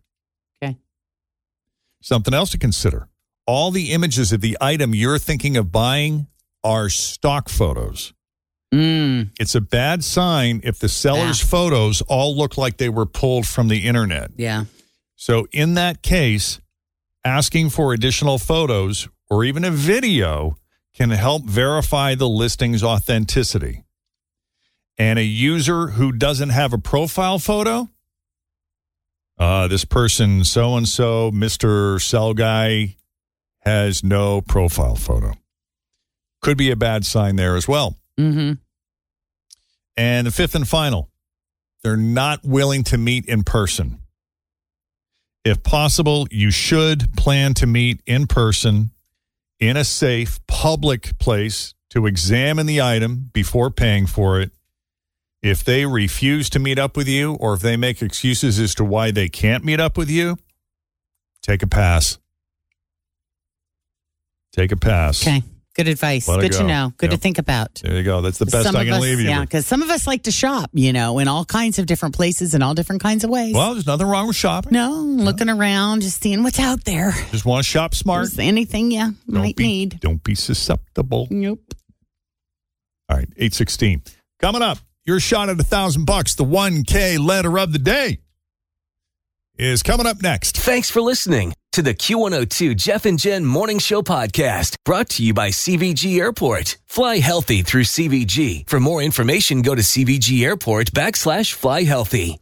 Okay. 0.64 0.78
Something 2.02 2.34
else 2.34 2.52
to 2.52 2.58
consider. 2.58 3.10
All 3.46 3.72
the 3.72 3.92
images 3.92 4.32
of 4.32 4.40
the 4.40 4.58
item 4.62 4.96
you're 4.96 5.20
thinking 5.20 5.58
of 5.58 5.74
buying 5.74 6.28
are 6.64 6.88
stock 6.88 7.50
photos. 7.50 8.14
Mm. 8.74 9.32
It's 9.40 9.56
a 9.56 9.62
bad 9.62 10.04
sign 10.04 10.62
if 10.64 10.80
the 10.80 10.88
seller's 10.90 11.42
Yeah. 11.42 11.48
photos 11.48 12.02
all 12.04 12.36
look 12.38 12.58
like 12.58 12.78
they 12.78 12.90
were 12.90 13.06
pulled 13.06 13.46
from 13.46 13.68
the 13.68 13.86
internet. 13.86 14.32
Yeah. 14.38 14.66
So, 15.16 15.48
in 15.52 15.74
that 15.76 16.02
case, 16.02 16.60
asking 17.26 17.70
for 17.72 17.94
additional 17.94 18.38
photos 18.38 19.08
or 19.30 19.44
even 19.44 19.64
a 19.66 19.72
video 19.72 20.58
can 20.94 21.10
help 21.12 21.44
verify 21.46 22.16
the 22.16 22.28
listing's 22.30 22.84
authenticity. 22.84 23.84
And 24.98 25.20
a 25.20 25.24
user 25.24 25.88
who 25.88 26.12
doesn't 26.12 26.50
have 26.50 26.74
a 26.74 26.78
profile 26.78 27.40
photo, 27.40 27.90
uh, 29.38 29.68
this 29.68 29.86
person, 29.86 30.44
so 30.44 30.76
and 30.78 30.88
so, 30.88 31.32
Mr. 31.32 32.00
Sell 32.02 32.34
Guy, 32.34 32.98
has 33.60 34.04
no 34.04 34.42
profile 34.42 34.96
photo. 34.96 35.34
Could 36.42 36.58
be 36.58 36.72
a 36.72 36.76
bad 36.76 37.06
sign 37.06 37.36
there 37.36 37.56
as 37.56 37.68
well. 37.68 37.98
Mm-hmm. 38.20 38.54
And 39.98 40.28
the 40.28 40.32
fifth 40.32 40.56
and 40.56 40.68
final, 40.68 41.10
they're 41.84 41.98
not 41.98 42.44
willing 42.44 42.84
to 42.86 42.98
meet 42.98 43.26
in 43.26 43.44
person. 43.44 44.00
If 45.44 45.64
possible, 45.64 46.28
you 46.30 46.52
should 46.52 47.14
plan 47.18 47.54
to 47.56 47.66
meet 47.66 48.02
in 48.06 48.28
person 48.28 48.92
in 49.60 49.76
a 49.78 49.84
safe 49.84 50.40
public 50.48 51.18
place 51.18 51.74
to 51.90 52.06
examine 52.06 52.68
the 52.68 52.82
item 52.82 53.30
before 53.34 53.72
paying 53.72 54.06
for 54.06 54.40
it. 54.40 54.52
If 55.42 55.64
they 55.64 55.86
refuse 55.88 56.50
to 56.52 56.60
meet 56.60 56.78
up 56.78 56.96
with 56.96 57.08
you 57.08 57.34
or 57.34 57.56
if 57.56 57.62
they 57.62 57.76
make 57.76 58.02
excuses 58.02 58.60
as 58.60 58.76
to 58.76 58.84
why 58.84 59.10
they 59.10 59.28
can't 59.28 59.66
meet 59.66 59.80
up 59.80 59.98
with 59.98 60.10
you, 60.10 60.38
take 61.42 61.64
a 61.64 61.68
pass. 61.68 62.20
Take 64.54 64.72
a 64.72 64.78
pass. 64.78 65.26
Okay. 65.26 65.44
Good 65.74 65.88
advice. 65.88 66.28
Let 66.28 66.42
Good 66.42 66.52
to 66.54 66.64
know. 66.64 66.92
Good 66.98 67.12
Yep. 67.12 67.18
to 67.20 67.24
think 67.24 67.38
about. 67.38 67.76
There 67.82 67.96
you 67.96 68.04
go. 68.04 68.20
That's 68.22 68.38
the 68.40 68.46
best 68.46 68.66
Some 68.66 68.76
I 68.76 68.84
can 68.84 68.94
us- 68.96 69.02
leave 69.02 69.22
you. 69.22 69.30
Yeah, 69.30 69.40
because 69.42 69.66
some 69.66 69.82
of 69.82 69.90
us 69.90 70.06
like 70.06 70.24
to 70.24 70.32
shop, 70.32 70.70
you 70.74 70.92
know, 70.92 71.20
in 71.20 71.30
all 71.30 71.46
kinds 71.46 71.80
of 71.80 71.86
different 71.86 72.14
places 72.14 72.54
and 72.54 72.62
all 72.62 72.74
different 72.74 73.02
kinds 73.02 73.24
of 73.24 73.30
ways. 73.30 73.54
Well, 73.54 73.74
there's 73.74 73.88
nothing 73.88 74.06
wrong 74.08 74.28
with 74.28 74.36
shopping. 74.36 74.74
no, 74.74 74.92
looking 74.92 75.48
around, 75.50 76.02
just 76.02 76.22
seeing 76.22 76.44
what's 76.44 76.60
out 76.60 76.84
there. 76.84 77.14
Just 77.32 77.46
want 77.46 77.64
to 77.64 77.70
shop 77.70 77.96
smart. 77.96 78.26
Just 78.26 78.40
anything 78.40 78.92
you 78.92 79.16
might 79.28 79.56
be, 79.56 79.64
need. 79.66 80.00
Don't 80.02 80.22
be 80.22 80.36
susceptible. 80.36 81.30
Nope. 81.32 81.74
All 83.10 83.16
right, 83.18 83.30
816. 83.38 84.02
Coming 84.42 84.62
up, 84.62 84.78
your 85.06 85.22
shot 85.22 85.48
at 85.50 85.58
a 85.60 85.64
thousand 85.64 86.04
bucks, 86.06 86.36
the 86.36 86.44
1K 86.44 87.18
letter 87.18 87.58
of 87.58 87.72
the 87.72 87.80
day 87.80 88.20
is 89.62 89.84
coming 89.84 90.08
up 90.08 90.22
next. 90.22 90.58
Thanks 90.58 90.90
for 90.90 91.02
listening 91.02 91.54
to 91.72 91.82
the 91.82 91.94
Q102 91.94 92.76
Jeff 92.76 93.06
and 93.06 93.20
Jen 93.20 93.46
Morning 93.46 93.80
Show 93.80 94.02
podcast 94.02 94.76
brought 94.84 95.10
to 95.10 95.24
you 95.24 95.34
by 95.34 95.50
CVG 95.50 96.18
Airport. 96.20 96.78
Fly 96.88 97.20
healthy 97.20 97.62
through 97.62 97.84
CVG. 97.84 98.68
For 98.68 98.80
more 98.80 99.02
information, 99.02 99.62
go 99.62 99.76
to 99.76 99.82
CVG 99.82 100.44
Airport 100.44 100.92
backslash 100.92 101.54
fly 101.54 101.84
healthy. 101.84 102.40